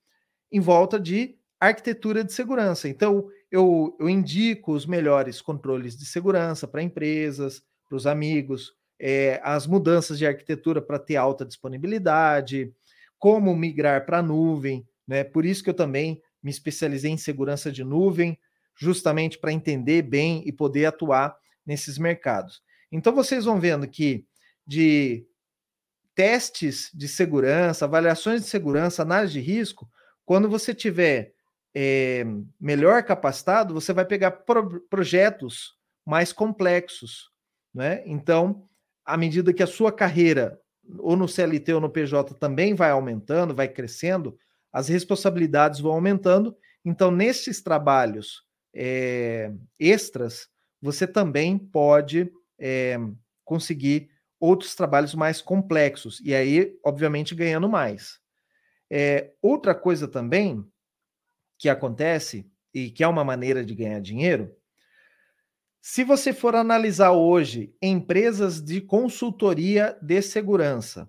em 0.51 0.59
volta 0.59 0.99
de 0.99 1.37
arquitetura 1.61 2.25
de 2.25 2.33
segurança. 2.33 2.89
Então, 2.89 3.31
eu, 3.51 3.97
eu 4.01 4.09
indico 4.09 4.73
os 4.73 4.87
melhores 4.87 5.41
controles 5.41 5.97
de 5.97 6.05
segurança 6.05 6.67
para 6.67 6.83
empresas, 6.83 7.63
para 7.89 7.97
os 7.97 8.07
amigos, 8.07 8.73
é, 8.99 9.41
as 9.45 9.67
mudanças 9.67 10.19
de 10.19 10.27
arquitetura 10.27 10.81
para 10.81 10.99
ter 10.99 11.17
alta 11.17 11.45
disponibilidade, 11.45 12.73
como 13.19 13.55
migrar 13.55 14.05
para 14.05 14.19
a 14.19 14.23
nuvem, 14.23 14.87
né? 15.07 15.23
Por 15.23 15.45
isso 15.45 15.63
que 15.63 15.71
eu 15.71 15.75
também 15.75 16.21
me 16.43 16.51
especializei 16.51 17.11
em 17.11 17.17
segurança 17.17 17.71
de 17.71 17.85
nuvem, 17.85 18.39
justamente 18.75 19.39
para 19.39 19.53
entender 19.53 20.03
bem 20.03 20.43
e 20.47 20.53
poder 20.53 20.87
atuar 20.87 21.37
nesses 21.65 21.99
mercados. 21.99 22.63
Então 22.91 23.15
vocês 23.15 23.45
vão 23.45 23.61
vendo 23.61 23.89
que 23.89 24.25
de 24.67 25.27
testes 26.15 26.91
de 26.95 27.09
segurança, 27.09 27.85
avaliações 27.85 28.43
de 28.43 28.49
segurança, 28.49 29.03
análise 29.03 29.35
de 29.35 29.41
risco, 29.41 29.89
quando 30.25 30.49
você 30.49 30.75
tiver 30.75 31.35
é, 31.79 32.25
melhor 32.59 33.03
capacitado, 33.03 33.75
você 33.75 33.93
vai 33.93 34.07
pegar 34.07 34.31
pro 34.31 34.81
projetos 34.89 35.75
mais 36.07 36.33
complexos, 36.33 37.31
né? 37.75 38.03
Então, 38.07 38.67
à 39.05 39.15
medida 39.15 39.53
que 39.53 39.63
a 39.63 39.67
sua 39.67 39.93
carreira, 39.93 40.59
ou 40.99 41.15
no 41.15 41.29
CLT 41.29 41.75
ou 41.75 41.81
no 41.83 41.91
PJ, 41.91 42.33
também 42.37 42.73
vai 42.75 42.91
aumentando, 42.91 43.55
vai 43.55 43.69
crescendo, 43.69 44.39
as 44.73 44.89
responsabilidades 44.89 45.79
vão 45.79 45.93
aumentando. 45.93 46.57
Então, 46.83 47.11
nesses 47.11 47.61
trabalhos 47.61 48.43
é, 48.75 49.53
extras, 49.79 50.49
você 50.81 51.07
também 51.07 51.59
pode 51.59 52.33
é, 52.59 52.99
conseguir 53.45 54.09
outros 54.41 54.75
trabalhos 54.75 55.15
mais 55.15 55.43
complexos, 55.43 56.23
e 56.25 56.35
aí, 56.35 56.75
obviamente, 56.83 57.35
ganhando 57.35 57.69
mais. 57.69 58.19
É, 58.91 59.33
outra 59.43 59.75
coisa 59.75 60.09
também 60.09 60.67
que 61.59 61.69
acontece, 61.69 62.51
e 62.73 62.91
que 62.91 63.03
é 63.03 63.09
uma 63.09 63.25
maneira 63.25 63.65
de 63.65 63.75
ganhar 63.75 64.01
dinheiro, 64.01 64.55
se 65.81 66.03
você 66.05 66.33
for 66.33 66.55
analisar 66.55 67.13
hoje 67.13 67.75
empresas 67.81 68.61
de 68.61 68.81
consultoria 68.81 69.97
de 70.03 70.21
segurança, 70.21 71.09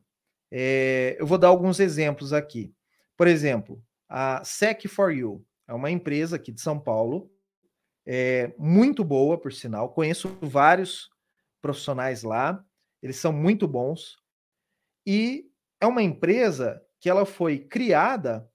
é, 0.52 1.18
eu 1.20 1.26
vou 1.26 1.38
dar 1.38 1.48
alguns 1.48 1.80
exemplos 1.80 2.32
aqui. 2.32 2.74
Por 3.18 3.28
exemplo, 3.28 3.84
a 4.08 4.42
Sec4U 4.44 5.44
é 5.68 5.74
uma 5.74 5.92
empresa 5.92 6.36
aqui 6.36 6.52
de 6.52 6.62
São 6.62 6.80
Paulo 6.80 7.30
é, 8.06 8.54
muito 8.58 9.04
boa, 9.04 9.38
por 9.38 9.52
sinal. 9.52 9.90
Conheço 9.90 10.38
vários 10.42 11.10
profissionais 11.62 12.24
lá, 12.24 12.64
eles 13.02 13.18
são 13.18 13.34
muito 13.34 13.68
bons. 13.68 14.18
E 15.06 15.50
é 15.82 15.86
uma 15.86 16.02
empresa 16.02 16.82
que 17.00 17.10
ela 17.10 17.26
foi 17.26 17.60
criada 17.60 18.50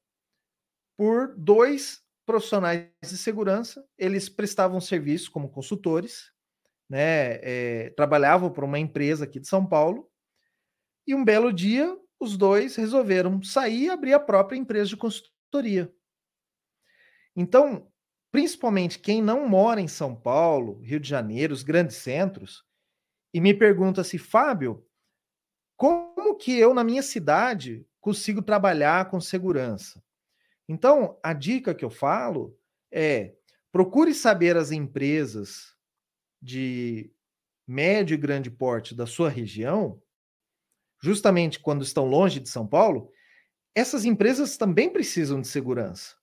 por 0.97 1.35
dois 1.37 2.03
profissionais 2.27 2.89
de 3.03 3.17
segurança. 3.19 3.85
Eles 3.99 4.29
prestavam 4.29 4.81
serviço 4.81 5.31
como 5.31 5.51
consultores, 5.51 6.33
né? 6.89 7.39
É, 7.43 7.91
trabalhavam 7.97 8.51
para 8.51 8.65
uma 8.65 8.79
empresa 8.79 9.25
aqui 9.25 9.41
de 9.41 9.49
São 9.49 9.67
Paulo. 9.67 10.11
E 11.07 11.15
um 11.15 11.25
belo 11.25 11.53
dia, 11.53 11.97
os 12.21 12.37
dois 12.37 12.77
resolveram 12.77 13.43
sair 13.43 13.85
e 13.85 13.91
abrir 13.91 14.13
a 14.13 14.21
própria 14.21 14.57
empresa 14.57 14.91
de 14.91 14.97
consultoria. 14.97 15.93
Então, 17.35 17.91
principalmente 18.31 18.99
quem 18.99 19.21
não 19.21 19.49
mora 19.49 19.81
em 19.81 19.89
São 19.89 20.15
Paulo, 20.15 20.81
Rio 20.81 21.01
de 21.01 21.09
Janeiro, 21.09 21.53
os 21.53 21.63
grandes 21.63 21.97
centros, 21.97 22.65
e 23.35 23.41
me 23.41 23.55
pergunta 23.55 24.05
se, 24.05 24.19
Fábio, 24.19 24.87
como 25.77 26.37
que 26.37 26.57
eu, 26.57 26.73
na 26.73 26.85
minha 26.85 27.03
cidade, 27.03 27.87
consigo 28.01 28.43
trabalhar 28.43 29.11
com 29.11 29.21
segurança? 29.21 30.03
Então, 30.69 31.19
a 31.23 31.33
dica 31.33 31.75
que 31.75 31.85
eu 31.85 31.91
falo 31.91 32.57
é 32.91 33.35
procure 33.71 34.15
saber 34.15 34.57
as 34.57 34.71
empresas 34.71 35.75
de 36.41 37.11
médio 37.67 38.15
e 38.15 38.19
grande 38.19 38.51
porte 38.51 38.95
da 38.95 39.07
sua 39.07 39.29
região, 39.29 40.01
justamente 41.03 41.59
quando 41.59 41.83
estão 41.83 42.05
longe 42.05 42.39
de 42.39 42.49
São 42.49 42.67
Paulo, 42.67 43.11
essas 43.75 44.05
empresas 44.05 44.57
também 44.57 44.91
precisam 44.91 45.41
de 45.41 45.49
segurança. 45.49 46.15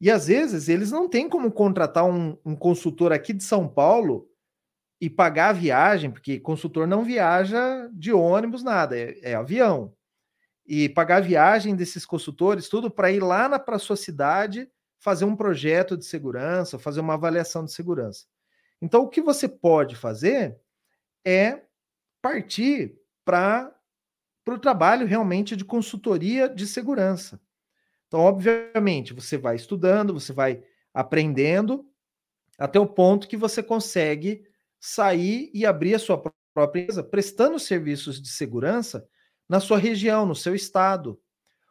E 0.00 0.10
às 0.10 0.26
vezes 0.26 0.68
eles 0.68 0.90
não 0.90 1.08
têm 1.08 1.28
como 1.28 1.50
contratar 1.52 2.04
um, 2.04 2.36
um 2.44 2.56
consultor 2.56 3.12
aqui 3.12 3.32
de 3.32 3.44
São 3.44 3.68
Paulo 3.68 4.28
e 5.00 5.08
pagar 5.08 5.50
a 5.50 5.52
viagem, 5.52 6.10
porque 6.10 6.40
consultor 6.40 6.86
não 6.86 7.04
viaja 7.04 7.88
de 7.92 8.12
ônibus, 8.12 8.62
nada, 8.62 8.98
é, 8.98 9.18
é 9.22 9.34
avião. 9.34 9.94
E 10.66 10.88
pagar 10.88 11.16
a 11.16 11.20
viagem 11.20 11.76
desses 11.76 12.06
consultores, 12.06 12.68
tudo 12.68 12.90
para 12.90 13.12
ir 13.12 13.20
lá 13.20 13.58
para 13.58 13.76
a 13.76 13.78
sua 13.78 13.96
cidade 13.96 14.70
fazer 14.98 15.26
um 15.26 15.36
projeto 15.36 15.96
de 15.96 16.04
segurança, 16.06 16.78
fazer 16.78 17.00
uma 17.00 17.14
avaliação 17.14 17.64
de 17.64 17.72
segurança. 17.72 18.24
Então, 18.80 19.02
o 19.02 19.08
que 19.08 19.20
você 19.20 19.46
pode 19.46 19.94
fazer 19.94 20.58
é 21.24 21.62
partir 22.22 22.96
para 23.24 23.74
o 24.48 24.58
trabalho 24.58 25.06
realmente 25.06 25.54
de 25.56 25.64
consultoria 25.64 26.48
de 26.48 26.66
segurança. 26.66 27.38
Então, 28.08 28.20
obviamente, 28.20 29.12
você 29.12 29.36
vai 29.36 29.56
estudando, 29.56 30.14
você 30.14 30.32
vai 30.32 30.62
aprendendo 30.94 31.86
até 32.58 32.78
o 32.78 32.86
ponto 32.86 33.28
que 33.28 33.36
você 33.36 33.62
consegue 33.62 34.46
sair 34.80 35.50
e 35.52 35.66
abrir 35.66 35.94
a 35.94 35.98
sua 35.98 36.22
própria 36.54 36.82
empresa, 36.82 37.02
prestando 37.02 37.58
serviços 37.58 38.22
de 38.22 38.28
segurança 38.28 39.06
na 39.48 39.60
sua 39.60 39.78
região, 39.78 40.26
no 40.26 40.34
seu 40.34 40.54
estado. 40.54 41.20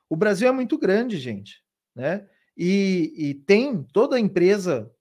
O 0.10 0.16
Brasil 0.16 0.48
é 0.48 0.52
muito 0.52 0.78
grande, 0.78 1.18
gente, 1.18 1.64
né? 1.96 2.28
E, 2.56 3.14
e 3.18 3.34
tem 3.34 3.84
toda 3.84 4.20
empresa 4.20 4.92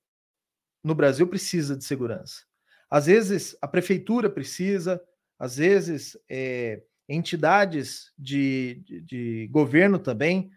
no 0.82 0.94
Brasil 0.94 1.26
precisa 1.26 1.76
de 1.76 1.84
segurança. 1.84 2.42
Às 2.90 3.06
vezes 3.06 3.56
a 3.60 3.68
prefeitura 3.68 4.28
precisa, 4.28 5.02
às 5.38 5.56
vezes 5.56 6.16
é, 6.30 6.82
entidades 7.08 8.12
de, 8.18 8.82
de, 8.84 9.00
de 9.02 9.48
governo 9.48 9.98
também 9.98 10.50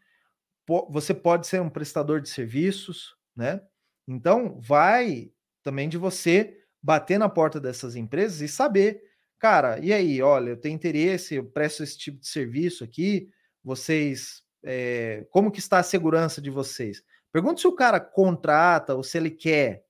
você 0.89 1.13
pode 1.13 1.47
ser 1.47 1.61
um 1.61 1.69
prestador 1.69 2.19
de 2.19 2.29
serviços, 2.29 3.15
né? 3.35 3.61
Então, 4.07 4.59
vai 4.59 5.31
também 5.63 5.87
de 5.87 5.97
você 5.97 6.57
bater 6.81 7.17
na 7.17 7.29
porta 7.29 7.59
dessas 7.59 7.95
empresas 7.95 8.41
e 8.41 8.47
saber, 8.47 9.01
cara, 9.39 9.79
e 9.79 9.93
aí, 9.93 10.21
olha, 10.21 10.51
eu 10.51 10.57
tenho 10.57 10.75
interesse, 10.75 11.35
eu 11.35 11.45
presto 11.45 11.83
esse 11.83 11.97
tipo 11.97 12.19
de 12.19 12.27
serviço 12.27 12.83
aqui, 12.83 13.29
vocês, 13.63 14.43
é, 14.63 15.25
como 15.29 15.51
que 15.51 15.59
está 15.59 15.79
a 15.79 15.83
segurança 15.83 16.41
de 16.41 16.49
vocês? 16.49 17.03
Pergunta 17.31 17.61
se 17.61 17.67
o 17.67 17.75
cara 17.75 17.99
contrata 17.99 18.95
ou 18.95 19.03
se 19.03 19.17
ele 19.17 19.31
quer. 19.31 19.85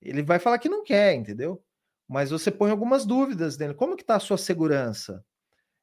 Ele 0.00 0.22
vai 0.22 0.38
falar 0.38 0.58
que 0.58 0.68
não 0.68 0.84
quer, 0.84 1.14
entendeu? 1.14 1.62
Mas 2.08 2.30
você 2.30 2.50
põe 2.50 2.70
algumas 2.70 3.04
dúvidas 3.04 3.58
nele. 3.58 3.74
Como 3.74 3.96
que 3.96 4.02
está 4.02 4.16
a 4.16 4.20
sua 4.20 4.38
segurança? 4.38 5.24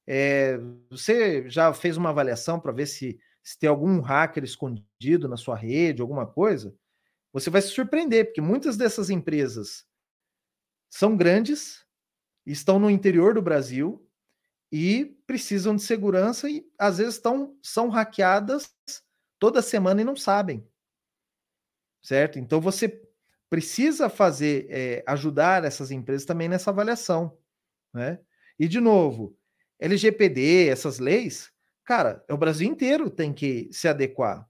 É, 0.07 0.57
você 0.89 1.49
já 1.49 1.73
fez 1.73 1.97
uma 1.97 2.09
avaliação 2.09 2.59
para 2.59 2.71
ver 2.71 2.87
se 2.87 3.19
se 3.45 3.59
tem 3.59 3.69
algum 3.69 3.99
hacker 4.01 4.43
escondido 4.43 5.27
na 5.29 5.37
sua 5.37 5.55
rede, 5.55 6.01
alguma 6.01 6.25
coisa, 6.25 6.75
você 7.31 7.51
vai 7.51 7.61
se 7.61 7.67
surpreender, 7.67 8.25
porque 8.25 8.41
muitas 8.41 8.75
dessas 8.75 9.11
empresas 9.11 9.85
são 10.89 11.15
grandes, 11.15 11.84
estão 12.45 12.79
no 12.79 12.89
interior 12.89 13.33
do 13.33 13.41
Brasil 13.41 14.07
e 14.71 15.17
precisam 15.25 15.75
de 15.75 15.83
segurança 15.83 16.49
e 16.49 16.65
às 16.77 16.97
vezes 16.97 17.15
estão, 17.15 17.57
são 17.61 17.89
hackeadas 17.89 18.73
toda 19.39 19.61
semana 19.61 20.01
e 20.01 20.05
não 20.05 20.15
sabem. 20.15 20.67
Certo? 22.01 22.37
Então 22.37 22.61
você 22.61 23.01
precisa 23.49 24.09
fazer, 24.09 24.67
é, 24.69 25.03
ajudar 25.07 25.63
essas 25.63 25.91
empresas 25.91 26.25
também 26.25 26.49
nessa 26.49 26.69
avaliação. 26.69 27.37
Né? 27.93 28.19
E, 28.59 28.67
de 28.67 28.79
novo, 28.79 29.37
LGPD, 29.79 30.67
essas 30.67 30.99
leis, 30.99 31.53
Cara, 31.85 32.25
é 32.27 32.33
o 32.33 32.37
Brasil 32.37 32.67
inteiro 32.67 33.11
tem 33.11 33.31
que 33.31 33.69
se 33.71 33.87
adequar, 33.87 34.49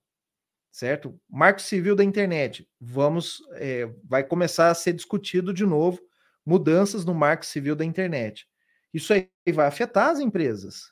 certo? 0.71 1.19
Marco 1.29 1.61
Civil 1.61 1.93
da 1.93 2.03
internet, 2.03 2.67
vamos, 2.79 3.41
é, 3.55 3.87
vai 4.05 4.23
começar 4.23 4.69
a 4.69 4.73
ser 4.73 4.93
discutido 4.93 5.53
de 5.53 5.65
novo 5.65 5.99
mudanças 6.45 7.03
no 7.03 7.13
Marco 7.13 7.45
Civil 7.45 7.75
da 7.75 7.83
internet. 7.83 8.47
Isso 8.93 9.13
aí 9.13 9.29
vai 9.53 9.67
afetar 9.67 10.09
as 10.09 10.19
empresas, 10.19 10.91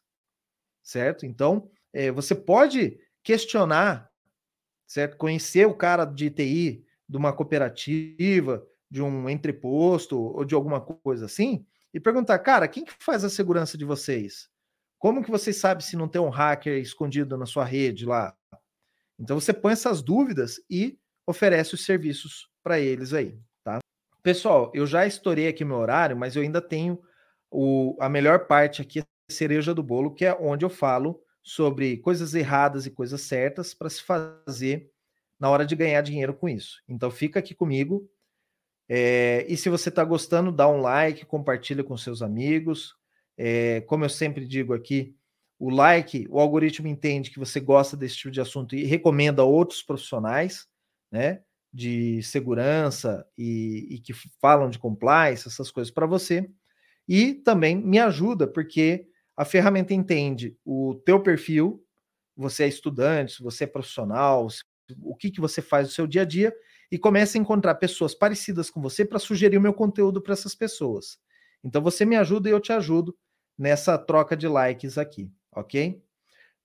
certo? 0.82 1.26
Então, 1.26 1.70
é, 1.94 2.12
você 2.12 2.36
pode 2.36 3.00
questionar, 3.24 4.10
certo? 4.88 5.18
Conhecer 5.18 5.66
o 5.66 5.76
cara 5.76 6.06
de 6.06 6.30
TI 6.30 6.86
de 7.08 7.18
uma 7.18 7.32
cooperativa, 7.32 8.66
de 8.90 9.02
um 9.02 9.30
entreposto 9.30 10.20
ou 10.20 10.44
de 10.44 10.56
alguma 10.56 10.82
coisa 10.82 11.26
assim, 11.26 11.66
e 11.94 12.00
perguntar, 12.00 12.40
cara, 12.40 12.68
quem 12.68 12.84
que 12.84 12.94
faz 13.00 13.24
a 13.24 13.30
segurança 13.30 13.78
de 13.78 13.86
vocês? 13.86 14.50
Como 14.98 15.24
que 15.24 15.30
você 15.30 15.54
sabe 15.54 15.84
se 15.84 15.96
não 15.96 16.08
tem 16.08 16.22
um 16.22 16.30
hacker 16.30 16.82
escondido 16.82 17.38
na 17.38 17.46
sua 17.46 17.66
rede 17.66 18.06
lá? 18.06 18.36
Então 19.20 19.40
você 19.40 19.54
põe 19.54 19.74
essas 19.74 20.02
dúvidas 20.02 20.60
e 20.70 20.98
oferece 21.28 21.74
os 21.76 21.86
serviços 21.86 22.50
para 22.64 22.80
eles 22.80 23.14
aí? 23.14 23.38
Pessoal, 24.24 24.72
eu 24.74 24.88
já 24.88 25.06
estourei 25.06 25.50
aqui 25.50 25.66
meu 25.66 25.76
horário, 25.76 26.16
mas 26.16 26.34
eu 26.34 26.42
ainda 26.42 26.62
tenho 26.62 26.98
o, 27.52 27.98
a 28.00 28.08
melhor 28.08 28.48
parte 28.48 28.82
aqui, 28.82 29.02
a 29.02 29.06
cereja 29.30 29.74
do 29.74 29.84
bolo, 29.84 30.14
que 30.14 30.24
é 30.24 30.34
onde 30.34 30.64
eu 30.64 30.70
falo 30.70 31.22
sobre 31.44 31.98
coisas 31.98 32.34
erradas 32.34 32.86
e 32.86 32.92
coisas 32.92 33.20
certas 33.20 33.74
para 33.74 33.90
se 33.90 34.02
fazer 34.02 34.90
na 35.38 35.50
hora 35.50 35.66
de 35.66 35.76
ganhar 35.76 36.02
dinheiro 36.02 36.34
com 36.34 36.48
isso. 36.48 36.82
Então 36.88 37.12
fica 37.12 37.40
aqui 37.40 37.54
comigo. 37.54 38.10
É, 38.88 39.46
e 39.50 39.58
se 39.58 39.70
você 39.70 39.90
está 39.90 40.06
gostando, 40.06 40.54
dá 40.54 40.70
um 40.70 40.80
like, 40.80 41.26
compartilha 41.26 41.84
com 41.84 41.98
seus 41.98 42.22
amigos, 42.22 42.96
é, 43.38 43.82
como 43.82 44.06
eu 44.06 44.10
sempre 44.10 44.46
digo 44.48 44.74
aqui, 44.74 45.18
o 45.60 45.70
like, 45.70 46.28
o 46.30 46.40
algoritmo 46.40 46.88
entende 46.88 47.30
que 47.30 47.40
você 47.40 47.60
gosta 47.60 47.98
desse 47.98 48.16
tipo 48.16 48.32
de 48.32 48.40
assunto 48.40 48.74
e 48.74 48.86
recomenda 48.86 49.42
a 49.42 49.46
outros 49.46 49.84
profissionais, 49.84 50.66
né, 51.12 51.42
de 51.74 52.22
segurança 52.22 53.26
e, 53.38 53.88
e 53.90 54.00
que 54.00 54.14
falam 54.40 54.70
de 54.70 54.78
compliance, 54.78 55.48
essas 55.48 55.72
coisas 55.72 55.92
para 55.92 56.06
você. 56.06 56.50
E 57.08 57.34
também 57.34 57.76
me 57.76 58.00
ajuda, 58.00 58.48
porque 58.48 59.08
a 59.36 59.44
ferramenta 59.44 59.94
entende 59.94 60.56
o 60.64 60.96
teu 61.04 61.22
perfil, 61.22 61.84
você 62.38 62.66
é 62.66 62.68
estudante, 62.68 63.42
você 63.42 63.64
é 63.64 63.68
profissional, 63.68 64.48
o 65.02 65.16
que, 65.16 65.32
que 65.32 65.42
você 65.42 65.62
faz 65.62 65.88
no 65.88 65.94
seu 65.94 66.06
dia 66.06 66.22
a 66.22 66.26
dia, 66.26 66.54
e 66.92 66.98
começa 66.98 67.38
a 67.38 67.42
encontrar 67.42 67.76
pessoas 67.76 68.14
parecidas 68.14 68.70
com 68.70 68.80
você 68.80 69.04
para 69.04 69.18
sugerir 69.18 69.58
o 69.58 69.62
meu 69.62 69.74
conteúdo 69.74 70.22
para 70.22 70.34
essas 70.34 70.54
pessoas. 70.54 71.18
Então 71.64 71.82
você 71.82 72.06
me 72.06 72.16
ajuda 72.16 72.50
e 72.50 72.52
eu 72.52 72.60
te 72.60 72.72
ajudo 72.72 73.18
nessa 73.58 73.98
troca 73.98 74.38
de 74.38 74.48
likes 74.48 74.98
aqui, 74.98 75.32
ok? 75.52 76.04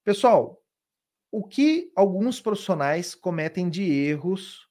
Pessoal, 0.05 0.63
o 1.31 1.47
que 1.47 1.91
alguns 1.97 2.41
profissionais 2.41 3.15
cometem 3.15 3.71
de 3.71 3.83
erros 3.83 4.68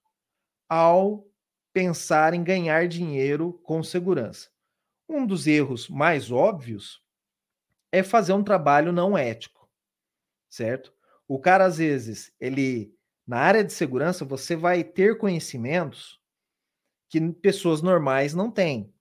ao 0.70 1.26
pensar 1.74 2.34
em 2.34 2.44
ganhar 2.44 2.88
dinheiro 2.88 3.54
com 3.64 3.84
segurança? 3.84 4.50
Um 5.10 5.26
dos 5.26 5.48
erros 5.48 5.90
mais 5.90 6.32
óbvios 6.32 7.02
é 7.92 8.04
fazer 8.04 8.34
um 8.34 8.44
trabalho 8.44 8.92
não 8.92 9.18
ético, 9.18 9.70
certo? 10.50 10.94
O 11.28 11.40
cara 11.40 11.66
às 11.66 11.78
vezes, 11.78 12.34
ele 12.40 12.94
na 13.28 13.40
área 13.40 13.64
de 13.64 13.74
segurança, 13.74 14.26
você 14.26 14.56
vai 14.56 14.84
ter 14.84 15.18
conhecimentos 15.18 16.20
que 17.10 17.20
pessoas 17.34 17.82
normais 17.82 18.34
não 18.34 18.52
têm. 18.52 18.94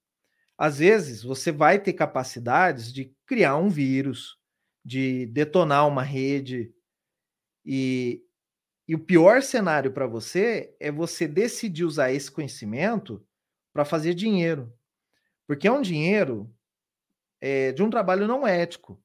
Às 0.58 0.78
vezes, 0.78 1.22
você 1.22 1.52
vai 1.52 1.78
ter 1.80 1.92
capacidades 1.94 2.92
de 2.92 3.14
criar 3.26 3.56
um 3.56 3.68
vírus, 3.68 4.38
de 4.84 5.26
detonar 5.26 5.86
uma 5.88 6.02
rede. 6.02 6.72
E, 7.64 8.22
e 8.88 8.94
o 8.94 8.98
pior 8.98 9.42
cenário 9.42 9.92
para 9.92 10.06
você 10.06 10.74
é 10.78 10.90
você 10.90 11.26
decidir 11.26 11.84
usar 11.84 12.12
esse 12.12 12.30
conhecimento 12.30 13.24
para 13.72 13.84
fazer 13.84 14.14
dinheiro. 14.14 14.72
Porque 15.46 15.66
é 15.66 15.72
um 15.72 15.82
dinheiro 15.82 16.52
é, 17.40 17.72
de 17.72 17.82
um 17.82 17.90
trabalho 17.90 18.26
não 18.26 18.46
ético. 18.46 19.02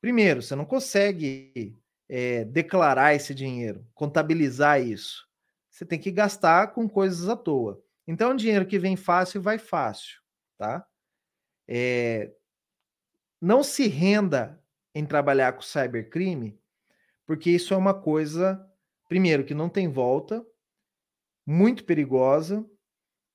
Primeiro, 0.00 0.42
você 0.42 0.54
não 0.54 0.64
consegue 0.64 1.76
é, 2.08 2.44
declarar 2.44 3.14
esse 3.14 3.34
dinheiro, 3.34 3.86
contabilizar 3.94 4.80
isso. 4.80 5.26
Você 5.68 5.84
tem 5.84 5.98
que 5.98 6.10
gastar 6.10 6.68
com 6.68 6.88
coisas 6.88 7.28
à 7.28 7.36
toa. 7.36 7.82
Então, 8.06 8.30
é 8.30 8.32
um 8.34 8.36
dinheiro 8.36 8.66
que 8.66 8.78
vem 8.78 8.96
fácil 8.96 9.42
vai 9.42 9.58
fácil 9.58 10.18
tá? 10.58 10.84
É, 11.66 12.32
não 13.40 13.62
se 13.62 13.86
renda 13.86 14.60
em 14.94 15.06
trabalhar 15.06 15.52
com 15.52 15.62
cybercrime, 15.62 16.60
porque 17.24 17.50
isso 17.50 17.72
é 17.72 17.76
uma 17.76 17.94
coisa, 17.94 18.67
primeiro, 19.08 19.44
que 19.44 19.54
não 19.54 19.68
tem 19.68 19.88
volta, 19.88 20.44
muito 21.46 21.84
perigosa 21.84 22.64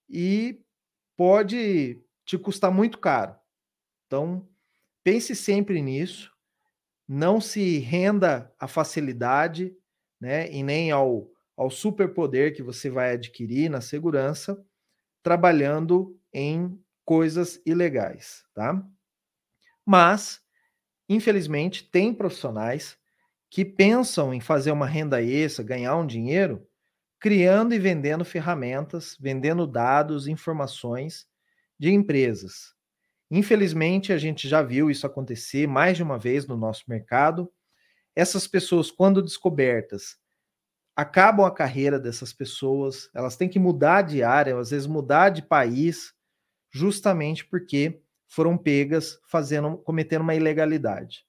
e 0.10 0.62
pode 1.18 2.04
te 2.26 2.38
custar 2.38 2.72
muito 2.72 3.00
caro. 3.00 3.36
Então, 4.06 4.48
pense 5.04 5.36
sempre 5.36 5.82
nisso, 5.82 6.32
não 7.08 7.42
se 7.42 7.80
renda 7.80 8.54
à 8.60 8.68
facilidade, 8.68 9.76
né, 10.22 10.52
e 10.52 10.64
nem 10.64 10.92
ao, 10.92 11.30
ao 11.58 11.70
superpoder 11.70 12.56
que 12.56 12.64
você 12.64 12.90
vai 12.90 13.14
adquirir 13.14 13.70
na 13.70 13.82
segurança, 13.82 14.64
trabalhando 15.24 16.20
em 16.34 16.80
coisas 17.06 17.62
ilegais, 17.66 18.46
tá? 18.54 18.86
Mas, 19.86 20.42
infelizmente, 21.10 21.90
tem 21.90 22.14
profissionais 22.14 22.98
que 23.54 23.63
pensam 23.63 24.34
em 24.34 24.42
fazer 24.42 24.72
uma 24.72 24.88
renda 24.88 25.22
extra, 25.22 25.63
ganhar 25.63 25.96
um 25.96 26.08
dinheiro, 26.08 26.68
criando 27.20 27.76
e 27.76 27.78
vendendo 27.78 28.26
ferramentas, 28.26 29.16
vendendo 29.20 29.68
dados, 29.68 30.28
informações 30.28 31.28
de 31.78 31.92
empresas. 31.92 32.74
Infelizmente, 33.30 34.12
a 34.12 34.18
gente 34.18 34.50
já 34.50 34.63
viu 34.63 34.89
isso 34.89 35.06
acontecer 35.06 35.68
mais 35.68 35.96
de 35.96 36.02
uma 36.02 36.18
vez 36.18 36.48
no 36.48 36.58
nosso 36.58 36.86
mercado. 36.88 37.48
Essas 38.16 38.48
pessoas, 38.48 38.89
quando 38.89 39.22
descobertas, 39.22 40.18
acabam 40.96 41.46
a 41.46 41.54
carreira 41.54 42.00
dessas 42.00 42.34
pessoas, 42.34 43.08
elas 43.13 43.38
têm 43.38 43.48
que 43.48 43.60
mudar 43.60 44.02
de 44.02 44.24
área, 44.24 44.58
às 44.58 44.72
vezes 44.72 44.88
mudar 44.88 45.30
de 45.30 45.44
país, 45.44 46.12
justamente 46.72 47.46
porque 47.46 48.02
foram 48.28 48.58
pegas 48.58 49.20
fazendo, 49.30 49.78
cometendo 49.78 50.24
uma 50.24 50.34
ilegalidade. 50.34 51.24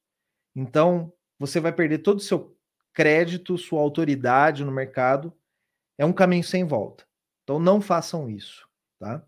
Então, 0.57 1.13
você 1.39 1.61
vai 1.61 1.73
perder 1.73 1.99
todo 1.99 2.19
o 2.19 2.23
seu 2.23 2.57
crédito, 2.93 3.59
sua 3.59 3.81
autoridade 3.81 4.65
no 4.65 4.73
mercado. 4.73 5.33
É 5.99 6.05
um 6.05 6.13
caminho 6.13 6.45
sem 6.45 6.65
volta. 6.65 7.05
Então, 7.43 7.59
não 7.59 7.81
façam 7.81 8.29
isso, 8.31 8.69
tá? 8.99 9.25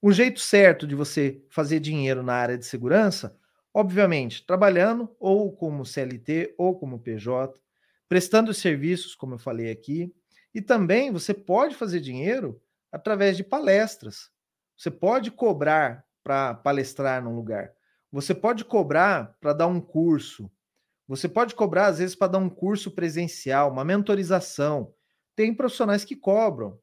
O 0.00 0.12
jeito 0.12 0.40
certo 0.40 0.86
de 0.86 0.94
você 0.94 1.42
fazer 1.48 1.80
dinheiro 1.80 2.22
na 2.22 2.34
área 2.34 2.58
de 2.58 2.66
segurança, 2.66 3.36
obviamente, 3.72 4.44
trabalhando 4.46 5.14
ou 5.18 5.52
como 5.52 5.86
CLT 5.86 6.54
ou 6.58 6.78
como 6.78 6.98
PJ, 6.98 7.60
prestando 8.08 8.52
serviços, 8.54 9.14
como 9.14 9.34
eu 9.34 9.38
falei 9.38 9.70
aqui, 9.70 10.14
e 10.54 10.62
também 10.62 11.10
você 11.10 11.34
pode 11.34 11.74
fazer 11.74 12.00
dinheiro 12.00 12.60
através 12.90 13.36
de 13.36 13.44
palestras. 13.44 14.30
Você 14.76 14.90
pode 14.90 15.30
cobrar 15.30 16.04
para 16.22 16.54
palestrar 16.54 17.22
num 17.22 17.34
lugar. 17.34 17.72
Você 18.10 18.34
pode 18.34 18.64
cobrar 18.64 19.36
para 19.40 19.52
dar 19.52 19.66
um 19.66 19.80
curso. 19.80 20.50
Você 21.08 21.28
pode 21.28 21.54
cobrar, 21.54 21.86
às 21.86 21.98
vezes, 21.98 22.16
para 22.16 22.32
dar 22.32 22.38
um 22.38 22.48
curso 22.48 22.90
presencial, 22.90 23.70
uma 23.70 23.84
mentorização. 23.84 24.92
Tem 25.36 25.54
profissionais 25.54 26.04
que 26.04 26.16
cobram. 26.16 26.78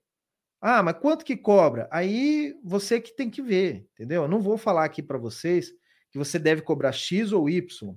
Ah, 0.62 0.82
mas 0.82 0.98
quanto 0.98 1.26
que 1.26 1.36
cobra? 1.36 1.90
Aí 1.92 2.58
você 2.64 3.02
que 3.02 3.14
tem 3.14 3.30
que 3.30 3.42
ver, 3.42 3.86
entendeu? 3.94 4.24
Eu 4.24 4.28
não 4.30 4.40
vou 4.40 4.58
falar 4.58 4.86
aqui 4.86 5.04
para 5.04 5.18
vocês 5.18 5.72
que 6.10 6.18
você 6.18 6.40
deve 6.40 6.62
cobrar 6.62 6.94
X 6.94 7.34
ou 7.34 7.50
Y. 7.50 7.94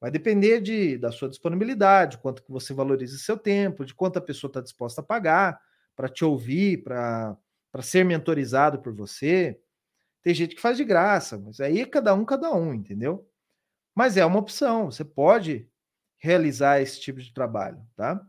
Vai 0.00 0.10
depender 0.10 0.60
de, 0.60 0.98
da 0.98 1.12
sua 1.12 1.28
disponibilidade, 1.28 2.18
quanto 2.18 2.42
que 2.42 2.50
você 2.50 2.74
valoriza 2.74 3.16
seu 3.18 3.38
tempo, 3.38 3.84
de 3.84 3.94
quanto 3.94 4.18
a 4.18 4.20
pessoa 4.20 4.48
está 4.48 4.60
disposta 4.60 5.00
a 5.00 5.04
pagar 5.04 5.60
para 5.94 6.08
te 6.08 6.24
ouvir, 6.24 6.82
para 6.82 7.36
ser 7.82 8.04
mentorizado 8.04 8.80
por 8.80 8.92
você. 8.92 9.60
Tem 10.22 10.34
gente 10.34 10.56
que 10.56 10.60
faz 10.60 10.76
de 10.76 10.84
graça, 10.84 11.38
mas 11.38 11.60
aí 11.60 11.80
é 11.80 11.86
cada 11.86 12.14
um, 12.14 12.24
cada 12.24 12.52
um, 12.52 12.74
entendeu? 12.74 13.24
Mas 13.94 14.16
é 14.16 14.24
uma 14.24 14.38
opção, 14.38 14.90
você 14.90 15.04
pode 15.04 15.68
realizar 16.18 16.80
esse 16.80 17.00
tipo 17.00 17.20
de 17.20 17.32
trabalho, 17.32 17.84
tá? 17.96 18.24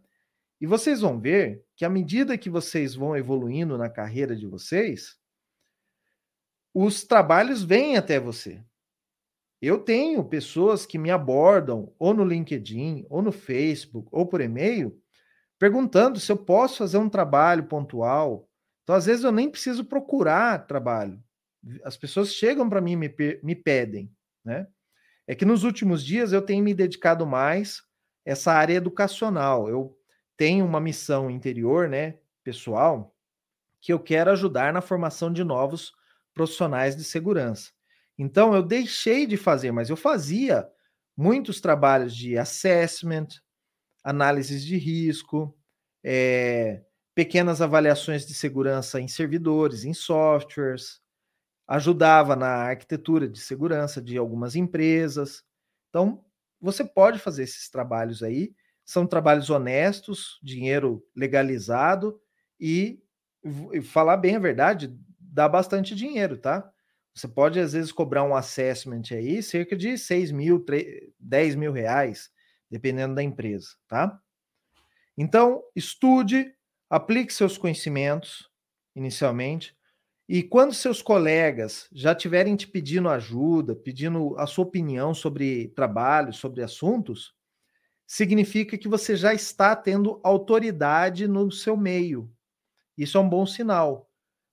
E 0.59 0.65
vocês 0.65 1.01
vão 1.01 1.19
ver 1.19 1.63
que 1.75 1.85
à 1.85 1.89
medida 1.89 2.37
que 2.37 2.49
vocês 2.49 2.95
vão 2.95 3.15
evoluindo 3.15 3.77
na 3.77 3.89
carreira 3.89 4.35
de 4.35 4.47
vocês, 4.47 5.17
os 6.73 7.03
trabalhos 7.03 7.63
vêm 7.63 7.97
até 7.97 8.19
você. 8.19 8.63
Eu 9.61 9.79
tenho 9.79 10.23
pessoas 10.23 10.85
que 10.85 10.97
me 10.97 11.11
abordam 11.11 11.93
ou 11.99 12.13
no 12.13 12.25
LinkedIn, 12.25 13.05
ou 13.09 13.21
no 13.21 13.31
Facebook, 13.31 14.09
ou 14.11 14.25
por 14.25 14.41
e-mail, 14.41 14.99
perguntando 15.59 16.19
se 16.19 16.31
eu 16.31 16.37
posso 16.37 16.79
fazer 16.79 16.97
um 16.97 17.09
trabalho 17.09 17.65
pontual. 17.65 18.49
Então, 18.83 18.95
às 18.95 19.05
vezes, 19.05 19.23
eu 19.23 19.31
nem 19.31 19.49
preciso 19.49 19.85
procurar 19.85 20.65
trabalho. 20.67 21.23
As 21.83 21.95
pessoas 21.95 22.33
chegam 22.33 22.69
para 22.69 22.81
mim 22.81 22.93
e 22.93 22.95
me, 22.97 23.15
me 23.41 23.55
pedem, 23.55 24.11
né? 24.43 24.67
É 25.27 25.35
que 25.35 25.45
nos 25.45 25.63
últimos 25.63 26.03
dias 26.03 26.33
eu 26.33 26.41
tenho 26.41 26.63
me 26.63 26.73
dedicado 26.73 27.25
mais 27.25 27.81
essa 28.25 28.51
área 28.51 28.73
educacional. 28.73 29.69
Eu 29.69 29.97
tenho 30.35 30.65
uma 30.65 30.79
missão 30.79 31.29
interior, 31.29 31.87
né, 31.87 32.17
pessoal, 32.43 33.15
que 33.81 33.93
eu 33.93 33.99
quero 33.99 34.31
ajudar 34.31 34.73
na 34.73 34.81
formação 34.81 35.31
de 35.31 35.43
novos 35.43 35.93
profissionais 36.33 36.95
de 36.95 37.03
segurança. 37.03 37.71
Então, 38.17 38.53
eu 38.53 38.63
deixei 38.63 39.25
de 39.25 39.37
fazer, 39.37 39.71
mas 39.71 39.89
eu 39.89 39.97
fazia 39.97 40.67
muitos 41.15 41.59
trabalhos 41.61 42.15
de 42.15 42.37
assessment, 42.37 43.27
análises 44.03 44.63
de 44.63 44.77
risco, 44.77 45.55
é, 46.03 46.83
pequenas 47.15 47.61
avaliações 47.61 48.25
de 48.25 48.33
segurança 48.33 48.99
em 48.99 49.07
servidores, 49.07 49.83
em 49.85 49.93
softwares, 49.93 51.01
ajudava 51.67 52.35
na 52.35 52.47
arquitetura 52.47 53.27
de 53.27 53.39
segurança 53.39 54.01
de 54.01 54.17
algumas 54.17 54.55
empresas. 54.55 55.43
Então, 55.89 56.23
você 56.59 56.83
pode 56.83 57.19
fazer 57.19 57.43
esses 57.43 57.69
trabalhos 57.69 58.23
aí, 58.23 58.53
são 58.85 59.07
trabalhos 59.07 59.49
honestos, 59.49 60.39
dinheiro 60.43 61.05
legalizado 61.15 62.19
e, 62.59 63.01
e 63.71 63.81
falar 63.81 64.17
bem 64.17 64.35
a 64.35 64.39
verdade, 64.39 64.93
dá 65.19 65.47
bastante 65.47 65.95
dinheiro, 65.95 66.37
tá? 66.37 66.69
Você 67.15 67.27
pode, 67.27 67.59
às 67.59 67.73
vezes, 67.73 67.91
cobrar 67.91 68.23
um 68.23 68.35
assessment 68.35 69.03
aí, 69.11 69.41
cerca 69.43 69.75
de 69.75 69.97
6 69.97 70.31
mil, 70.31 70.59
3, 70.59 71.11
10 71.19 71.55
mil 71.55 71.71
reais, 71.71 72.31
dependendo 72.69 73.15
da 73.15 73.23
empresa, 73.23 73.69
tá? 73.87 74.19
Então, 75.17 75.63
estude, 75.75 76.53
aplique 76.89 77.33
seus 77.33 77.57
conhecimentos 77.57 78.49
inicialmente, 78.95 79.75
e 80.27 80.41
quando 80.41 80.73
seus 80.73 81.01
colegas 81.01 81.87
já 81.91 82.15
tiverem 82.15 82.55
te 82.55 82.67
pedindo 82.67 83.09
ajuda, 83.09 83.75
pedindo 83.75 84.35
a 84.37 84.47
sua 84.47 84.63
opinião 84.65 85.13
sobre 85.13 85.67
trabalho, 85.69 86.31
sobre 86.33 86.63
assuntos, 86.63 87.35
significa 88.07 88.77
que 88.77 88.87
você 88.87 89.15
já 89.15 89.33
está 89.33 89.75
tendo 89.75 90.19
autoridade 90.23 91.27
no 91.27 91.51
seu 91.51 91.75
meio. 91.75 92.31
Isso 92.97 93.17
é 93.17 93.21
um 93.21 93.27
bom 93.27 93.45
sinal. 93.45 94.09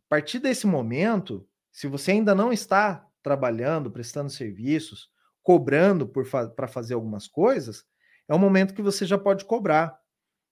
A 0.06 0.08
partir 0.08 0.40
desse 0.40 0.66
momento, 0.66 1.46
se 1.70 1.86
você 1.86 2.12
ainda 2.12 2.34
não 2.34 2.52
está 2.52 3.06
trabalhando, 3.22 3.90
prestando 3.90 4.30
serviços, 4.30 5.08
cobrando 5.42 6.08
para 6.08 6.66
fazer 6.66 6.94
algumas 6.94 7.28
coisas, 7.28 7.84
é 8.28 8.34
um 8.34 8.38
momento 8.38 8.74
que 8.74 8.82
você 8.82 9.06
já 9.06 9.18
pode 9.18 9.44
cobrar. 9.44 9.98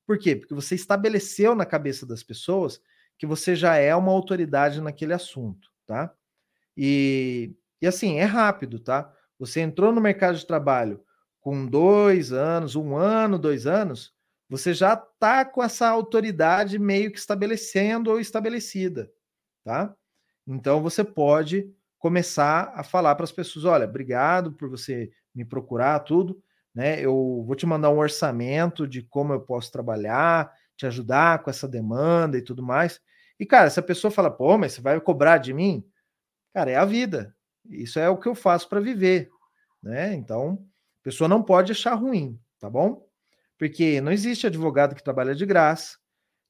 Por 0.07 0.19
quê? 0.19 0.37
Porque 0.37 0.55
você 0.55 0.75
estabeleceu 0.75 1.55
na 1.55 1.67
cabeça 1.67 2.07
das 2.07 2.23
pessoas 2.23 2.81
que 3.19 3.27
você 3.27 3.57
já 3.57 3.77
é 3.77 3.95
uma 3.95 4.13
autoridade 4.13 4.81
naquele 4.81 5.13
assunto, 5.13 5.69
tá? 5.87 6.13
E, 6.77 7.55
e 7.83 7.87
assim, 7.87 8.19
é 8.19 8.25
rápido, 8.25 8.79
tá? 8.79 9.13
Você 9.39 9.61
entrou 9.61 9.93
no 9.93 10.01
mercado 10.01 10.39
de 10.39 10.47
trabalho 10.47 11.03
com 11.41 11.67
dois 11.67 12.33
anos, 12.33 12.77
um 12.77 12.97
ano, 12.97 13.39
dois 13.39 13.67
anos, 13.67 14.15
você 14.49 14.73
já 14.73 14.95
está 14.95 15.45
com 15.45 15.63
essa 15.63 15.89
autoridade 15.89 16.79
meio 16.79 17.13
que 17.13 17.19
estabelecendo 17.19 18.11
ou 18.11 18.21
estabelecida, 18.21 19.11
tá? 19.65 19.95
Então 20.47 20.83
você 20.83 21.05
pode 21.05 21.71
começar 21.99 22.73
a 22.75 22.83
falar 22.83 23.15
para 23.15 23.25
as 23.25 23.33
pessoas: 23.33 23.65
olha, 23.65 23.87
obrigado 23.87 24.53
por 24.53 24.69
você 24.69 25.11
me 25.35 25.45
procurar, 25.45 26.01
tudo, 26.01 26.43
né? 26.75 27.01
Eu 27.01 27.45
vou 27.47 27.55
te 27.55 27.67
mandar 27.67 27.91
um 27.91 27.99
orçamento 27.99 28.87
de 28.87 29.03
como 29.03 29.33
eu 29.33 29.41
posso 29.41 29.71
trabalhar, 29.71 30.51
te 30.79 30.87
ajudar 30.87 31.43
com 31.43 31.51
essa 31.51 31.69
demanda 31.69 32.38
e 32.38 32.43
tudo 32.43 32.62
mais. 32.62 33.01
E, 33.38 33.45
cara, 33.45 33.69
se 33.69 33.79
a 33.79 33.83
pessoa 33.83 34.11
fala, 34.11 34.31
pô, 34.31 34.57
mas 34.57 34.73
você 34.73 34.81
vai 34.81 34.99
cobrar 35.01 35.38
de 35.38 35.53
mim? 35.53 35.85
Cara, 36.55 36.71
é 36.71 36.77
a 36.77 36.85
vida. 36.85 37.35
Isso 37.69 37.99
é 37.99 38.09
o 38.09 38.17
que 38.17 38.29
eu 38.29 38.35
faço 38.35 38.69
para 38.69 38.81
viver, 38.81 39.29
né? 39.83 40.14
Então, 40.14 40.64
a 41.01 41.05
pessoa 41.05 41.29
não 41.29 41.43
pode 41.43 41.73
achar 41.73 41.95
ruim, 41.95 42.41
tá 42.59 42.71
bom? 42.71 43.07
Porque 43.59 44.01
não 44.01 44.12
existe 44.12 44.47
advogado 44.47 44.95
que 44.95 45.03
trabalha 45.03 45.35
de 45.35 45.45
graça, 45.45 45.99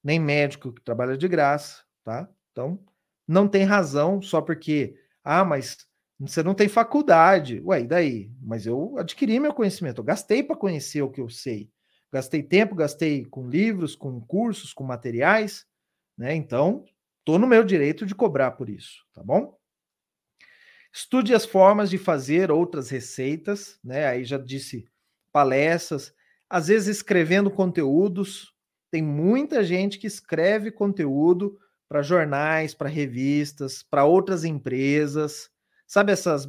nem 0.05 0.21
médico 0.21 0.73
que 0.73 0.83
trabalha 0.83 1.17
de 1.17 1.27
graça, 1.27 1.83
tá? 2.05 2.29
Então, 2.53 2.79
não 3.27 3.49
tem 3.49 3.65
razão 3.65 4.21
só 4.23 4.41
porque, 4.41 4.95
ah, 5.25 5.45
mas 5.45 5.89
você 6.21 6.43
não 6.43 6.55
tem 6.55 6.69
faculdade. 6.69 7.63
Ué, 7.65 7.81
e 7.81 7.87
daí? 7.87 8.31
Mas 8.43 8.67
eu 8.67 8.97
adquiri 8.99 9.41
meu 9.41 9.55
conhecimento, 9.55 10.01
eu 10.01 10.05
gastei 10.05 10.43
para 10.43 10.57
conhecer 10.57 11.03
o 11.03 11.11
que 11.11 11.21
eu 11.21 11.29
sei. 11.29 11.71
Gastei 12.13 12.43
tempo, 12.43 12.75
gastei 12.75 13.25
com 13.25 13.49
livros, 13.49 13.95
com 13.95 14.21
cursos, 14.21 14.73
com 14.73 14.85
materiais, 14.85 15.67
né? 16.17 16.35
Então, 16.35 16.85
estou 17.19 17.39
no 17.39 17.47
meu 17.47 17.63
direito 17.63 18.07
de 18.07 18.15
cobrar 18.15 18.53
por 18.53 18.69
isso, 18.69 19.05
tá 19.13 19.23
bom? 19.23 19.59
Estude 20.93 21.35
as 21.35 21.45
formas 21.45 21.91
de 21.91 21.99
fazer 21.99 22.51
outras 22.51 22.89
receitas, 22.89 23.79
né? 23.85 24.07
Aí 24.07 24.25
já 24.25 24.39
disse 24.39 24.89
palestras, 25.31 26.15
às 26.49 26.69
vezes 26.69 26.97
escrevendo 26.97 27.51
conteúdos. 27.51 28.55
Tem 28.91 29.03
muita 29.03 29.63
gente 29.63 29.99
que 29.99 30.07
escreve 30.07 30.71
conteúdo 30.71 31.59
para 31.89 32.03
jornais, 32.03 32.75
para 32.75 32.89
revistas, 32.89 33.83
para 33.83 34.05
outras 34.05 34.45
empresas. 34.45 35.51
Sabe 35.87 36.13
essas, 36.13 36.49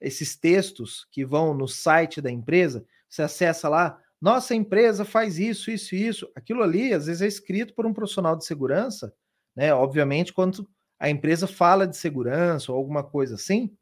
esses 0.00 0.36
textos 0.36 1.06
que 1.10 1.24
vão 1.24 1.52
no 1.52 1.66
site 1.66 2.20
da 2.20 2.30
empresa? 2.30 2.84
Você 3.08 3.22
acessa 3.22 3.68
lá, 3.68 4.00
nossa 4.20 4.54
empresa 4.54 5.04
faz 5.04 5.38
isso, 5.38 5.70
isso 5.70 5.94
isso. 5.94 6.30
Aquilo 6.34 6.62
ali, 6.62 6.92
às 6.92 7.06
vezes, 7.06 7.22
é 7.22 7.26
escrito 7.26 7.74
por 7.74 7.86
um 7.86 7.92
profissional 7.94 8.36
de 8.36 8.44
segurança, 8.44 9.14
né? 9.56 9.72
Obviamente, 9.72 10.32
quando 10.32 10.68
a 10.98 11.08
empresa 11.08 11.46
fala 11.46 11.86
de 11.86 11.96
segurança 11.96 12.70
ou 12.70 12.78
alguma 12.78 13.02
coisa 13.02 13.36
assim, 13.36 13.74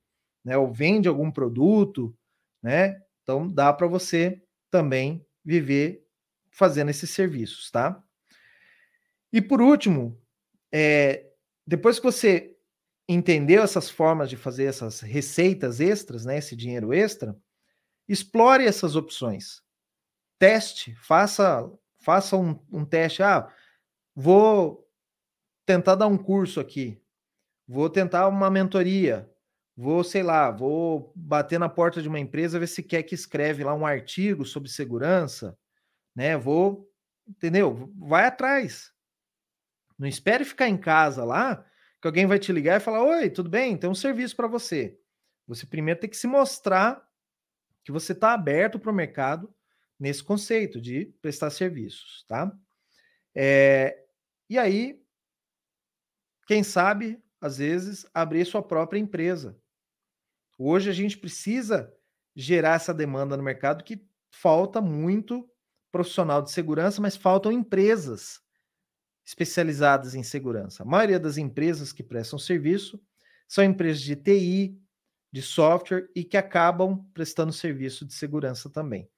né? 0.45 0.57
Ou 0.57 0.73
vende 0.73 1.09
algum 1.09 1.31
produto, 1.31 2.17
né? 2.63 3.01
Então 3.23 3.49
dá 3.49 3.73
para 3.73 3.87
você 3.87 4.41
também 4.71 5.27
viver 5.45 6.05
fazendo 6.51 6.91
esses 6.91 7.11
serviços, 7.11 7.71
tá? 7.71 8.03
E 9.33 9.43
por 9.43 9.61
último, 9.61 10.21
é, 10.73 11.27
depois 11.67 11.99
que 11.99 12.05
você 12.05 12.57
entendeu 13.09 13.63
essas 13.63 13.91
formas 13.91 14.29
de 14.31 14.37
fazer 14.37 14.65
essas 14.65 15.01
receitas 15.01 15.81
extras, 15.81 16.25
né, 16.25 16.39
esse 16.39 16.55
dinheiro 16.55 16.93
extra, 16.93 17.37
explore 18.09 18.65
essas 18.65 18.97
opções. 18.97 19.63
Teste, 20.39 20.95
faça, 20.97 21.71
faça 21.99 22.37
um, 22.37 22.59
um 22.71 22.85
teste. 22.85 23.23
Ah, 23.23 23.53
vou 24.15 24.89
tentar 25.67 25.97
dar 25.97 26.07
um 26.07 26.17
curso 26.17 26.61
aqui, 26.61 27.03
vou 27.67 27.91
tentar 27.91 28.29
uma 28.29 28.51
mentoria, 28.51 29.31
vou, 29.77 30.03
sei 30.05 30.23
lá, 30.23 30.51
vou 30.51 31.13
bater 31.15 31.59
na 31.59 31.69
porta 31.69 32.01
de 32.01 32.09
uma 32.09 32.21
empresa 32.21 32.59
ver 32.59 32.69
se 32.69 32.83
quer 32.83 33.03
que 33.03 33.15
escreve 33.15 33.65
lá 33.65 33.75
um 33.75 33.87
artigo 33.87 34.45
sobre 34.45 34.71
segurança, 34.71 35.59
né? 36.15 36.37
Vou, 36.37 36.91
entendeu? 37.27 37.93
Vai 37.99 38.27
atrás. 38.27 38.93
Não 39.99 40.09
espere 40.09 40.45
ficar 40.45 40.69
em 40.69 40.77
casa 40.79 41.25
lá 41.25 41.65
que 42.01 42.07
alguém 42.07 42.27
vai 42.27 42.39
te 42.39 42.53
ligar 42.53 42.77
e 42.77 42.85
falar: 42.85 43.03
Oi, 43.03 43.29
tudo 43.29 43.51
bem? 43.51 43.77
Tem 43.77 43.91
um 43.91 43.95
serviço 43.95 44.37
para 44.37 44.47
você. 44.47 44.99
Você 45.47 45.67
primeiro 45.67 46.01
tem 46.01 46.09
que 46.09 46.17
se 46.17 46.27
mostrar 46.27 47.03
que 47.85 47.91
você 47.91 48.13
está 48.13 48.33
aberto 48.33 48.79
para 48.79 48.91
o 48.91 48.95
mercado 48.95 49.53
nesse 49.99 50.23
conceito 50.23 50.81
de 50.81 51.07
prestar 51.21 51.51
serviços, 51.51 52.25
tá? 52.29 52.53
É, 53.35 54.05
e 54.49 54.59
aí, 54.59 55.03
quem 56.47 56.63
sabe, 56.63 57.23
às 57.41 57.59
vezes, 57.59 58.07
abrir 58.15 58.45
sua 58.45 58.63
própria 58.63 58.99
empresa. 58.99 59.59
Hoje 60.59 60.91
a 60.91 60.93
gente 60.93 61.19
precisa 61.19 61.93
gerar 62.35 62.77
essa 62.77 62.95
demanda 62.95 63.37
no 63.37 63.43
mercado 63.43 63.85
que 63.85 64.07
falta 64.31 64.81
muito 64.81 65.49
profissional 65.91 66.43
de 66.43 66.51
segurança, 66.51 67.01
mas 67.01 67.17
faltam 67.17 67.51
empresas 67.51 68.41
especializadas 69.25 70.15
em 70.15 70.23
segurança. 70.23 70.83
A 70.83 70.87
maioria 70.87 71.21
das 71.21 71.37
empresas 71.37 71.93
que 71.93 72.03
prestam 72.03 72.39
serviço 72.39 73.01
são 73.47 73.63
empresas 73.63 74.03
de 74.03 74.17
TI, 74.17 74.81
de 75.31 75.43
software 75.43 76.09
e 76.15 76.25
que 76.25 76.37
acabam 76.37 77.05
prestando 77.13 77.53
serviço 77.53 78.07
de 78.07 78.15
segurança 78.15 78.71
também. 78.71 79.09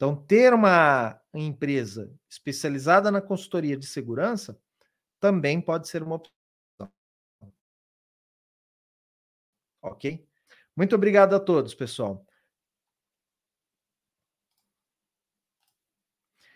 Então, 0.00 0.16
ter 0.16 0.54
uma 0.54 1.20
empresa 1.34 2.10
especializada 2.26 3.10
na 3.10 3.20
consultoria 3.20 3.76
de 3.76 3.86
segurança 3.86 4.58
também 5.20 5.60
pode 5.60 5.88
ser 5.88 6.02
uma 6.02 6.14
opção. 6.16 6.32
Ok? 9.82 10.26
Muito 10.74 10.94
obrigado 10.94 11.34
a 11.36 11.38
todos, 11.38 11.74
pessoal. 11.74 12.26